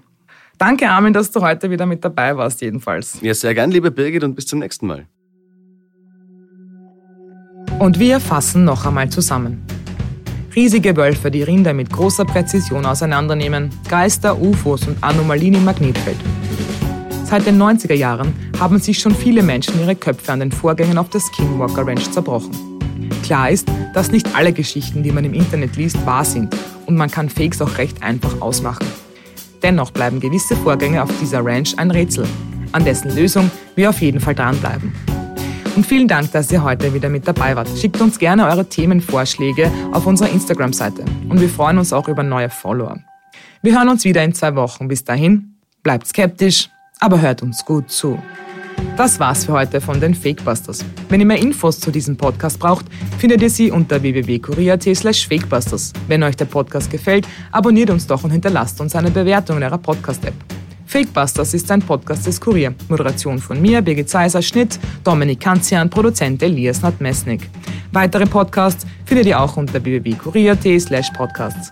Danke, 0.58 0.90
Armin, 0.90 1.14
dass 1.14 1.32
du 1.32 1.42
heute 1.42 1.70
wieder 1.70 1.86
mit 1.86 2.06
dabei 2.06 2.38
warst, 2.38 2.62
jedenfalls. 2.62 3.20
Ja, 3.22 3.34
sehr 3.34 3.54
gern, 3.54 3.72
liebe 3.72 3.92
Birgit, 3.92 4.24
und 4.24 4.36
bis 4.36 4.48
zum 4.48 4.60
nächsten 4.60 4.88
Mal. 4.88 5.06
Und 7.80 8.00
wir 8.00 8.22
fassen 8.22 8.64
noch 8.64 8.86
einmal 8.86 9.10
zusammen. 9.10 9.66
Riesige 10.56 10.96
Wölfe, 10.96 11.30
die 11.30 11.44
Rinder 11.44 11.74
mit 11.74 11.92
großer 11.92 12.24
Präzision 12.24 12.86
auseinandernehmen, 12.86 13.70
Geister, 13.90 14.40
UFOs 14.40 14.88
und 14.88 15.04
Anomalien 15.04 15.56
im 15.56 15.66
Magnetfeld. 15.66 16.18
Seit 17.26 17.48
den 17.48 17.60
90er 17.60 17.96
Jahren 17.96 18.36
haben 18.60 18.78
sich 18.78 19.00
schon 19.00 19.16
viele 19.16 19.42
Menschen 19.42 19.80
ihre 19.80 19.96
Köpfe 19.96 20.32
an 20.32 20.42
den 20.42 20.52
Vorgängen 20.52 21.00
auf 21.00 21.10
der 21.10 21.20
Skinwalker 21.20 21.86
Ranch 21.86 22.12
zerbrochen. 22.12 22.52
Klar 23.24 23.50
ist, 23.50 23.68
dass 23.96 24.12
nicht 24.12 24.36
alle 24.36 24.54
Geschichten, 24.54 25.02
die 25.02 25.12
man 25.12 25.26
im 25.26 25.34
Internet 25.34 25.76
liest, 25.76 26.06
wahr 26.06 26.24
sind 26.24 26.56
und 26.86 26.96
man 26.96 27.10
kann 27.10 27.28
Fakes 27.28 27.64
auch 27.64 27.80
recht 27.80 28.04
einfach 28.04 28.42
ausmachen. 28.42 28.86
Dennoch 29.64 29.90
bleiben 29.90 30.20
gewisse 30.20 30.56
Vorgänge 30.56 31.02
auf 31.02 31.10
dieser 31.20 31.44
Ranch 31.44 31.74
ein 31.78 31.90
Rätsel, 31.90 32.28
an 32.74 32.86
dessen 32.86 33.16
Lösung 33.16 33.50
wir 33.76 33.90
auf 33.90 34.02
jeden 34.02 34.20
Fall 34.20 34.36
dranbleiben. 34.36 34.94
Und 35.76 35.84
vielen 35.84 36.08
Dank, 36.08 36.32
dass 36.32 36.52
ihr 36.52 36.64
heute 36.64 36.94
wieder 36.94 37.10
mit 37.10 37.28
dabei 37.28 37.56
wart. 37.56 37.68
Schickt 37.76 38.00
uns 38.02 38.20
gerne 38.20 38.46
eure 38.46 38.70
Themenvorschläge 38.70 39.72
auf 39.92 40.06
unserer 40.06 40.30
Instagram-Seite. 40.30 41.04
Und 41.28 41.42
wir 41.42 41.50
freuen 41.50 41.80
uns 41.80 41.92
auch 41.92 42.08
über 42.08 42.22
neue 42.22 42.52
Follower. 42.52 43.00
Wir 43.64 43.76
hören 43.76 43.90
uns 43.90 44.06
wieder 44.06 44.24
in 44.24 44.34
zwei 44.36 44.56
Wochen. 44.56 44.88
Bis 44.88 45.04
dahin, 45.04 45.56
bleibt 45.82 46.08
skeptisch, 46.08 46.70
aber 47.06 47.22
hört 47.22 47.44
uns 47.44 47.64
gut 47.64 47.92
zu. 47.92 48.18
Das 48.98 49.20
war's 49.20 49.46
für 49.46 49.54
heute 49.54 49.80
von 49.80 50.02
den 50.02 50.16
Fakebusters. 50.16 50.84
Wenn 51.08 51.20
ihr 51.20 51.28
mehr 51.28 51.38
Infos 51.38 51.80
zu 51.80 51.92
diesem 51.92 52.18
Podcast 52.18 52.60
braucht, 52.60 52.88
findet 53.20 53.44
ihr 53.44 53.50
sie 53.52 53.70
unter 53.70 54.02
www.kurier.at 54.02 54.84
slash 54.96 55.28
fakebusters. 55.28 55.94
Wenn 56.08 56.24
euch 56.24 56.36
der 56.36 56.46
Podcast 56.46 56.90
gefällt, 56.90 57.28
abonniert 57.52 57.92
uns 57.92 58.08
doch 58.08 58.24
und 58.24 58.32
hinterlasst 58.32 58.82
uns 58.82 58.96
eine 58.96 59.12
Bewertung 59.12 59.58
in 59.58 59.64
eurer 59.64 59.78
Podcast-App. 59.78 60.34
Fakebusters 60.88 61.54
ist 61.54 61.70
ein 61.70 61.82
Podcast 61.82 62.26
des 62.26 62.42
Kurier. 62.42 62.74
Moderation 62.90 63.38
von 63.38 63.62
mir, 63.62 63.84
Birgit 63.84 64.10
Seiser, 64.10 64.42
Schnitt, 64.42 64.80
Dominik 65.04 65.40
Kanzian, 65.40 65.92
Produzent 65.92 66.42
Elias 66.42 66.82
Nadmesnik. 66.82 67.50
Weitere 67.92 68.26
Podcasts 68.26 68.88
findet 69.06 69.28
ihr 69.28 69.40
auch 69.40 69.58
unter 69.58 69.84
www.kurier.at 69.84 70.82
slash 70.82 71.12
podcasts. 71.12 71.72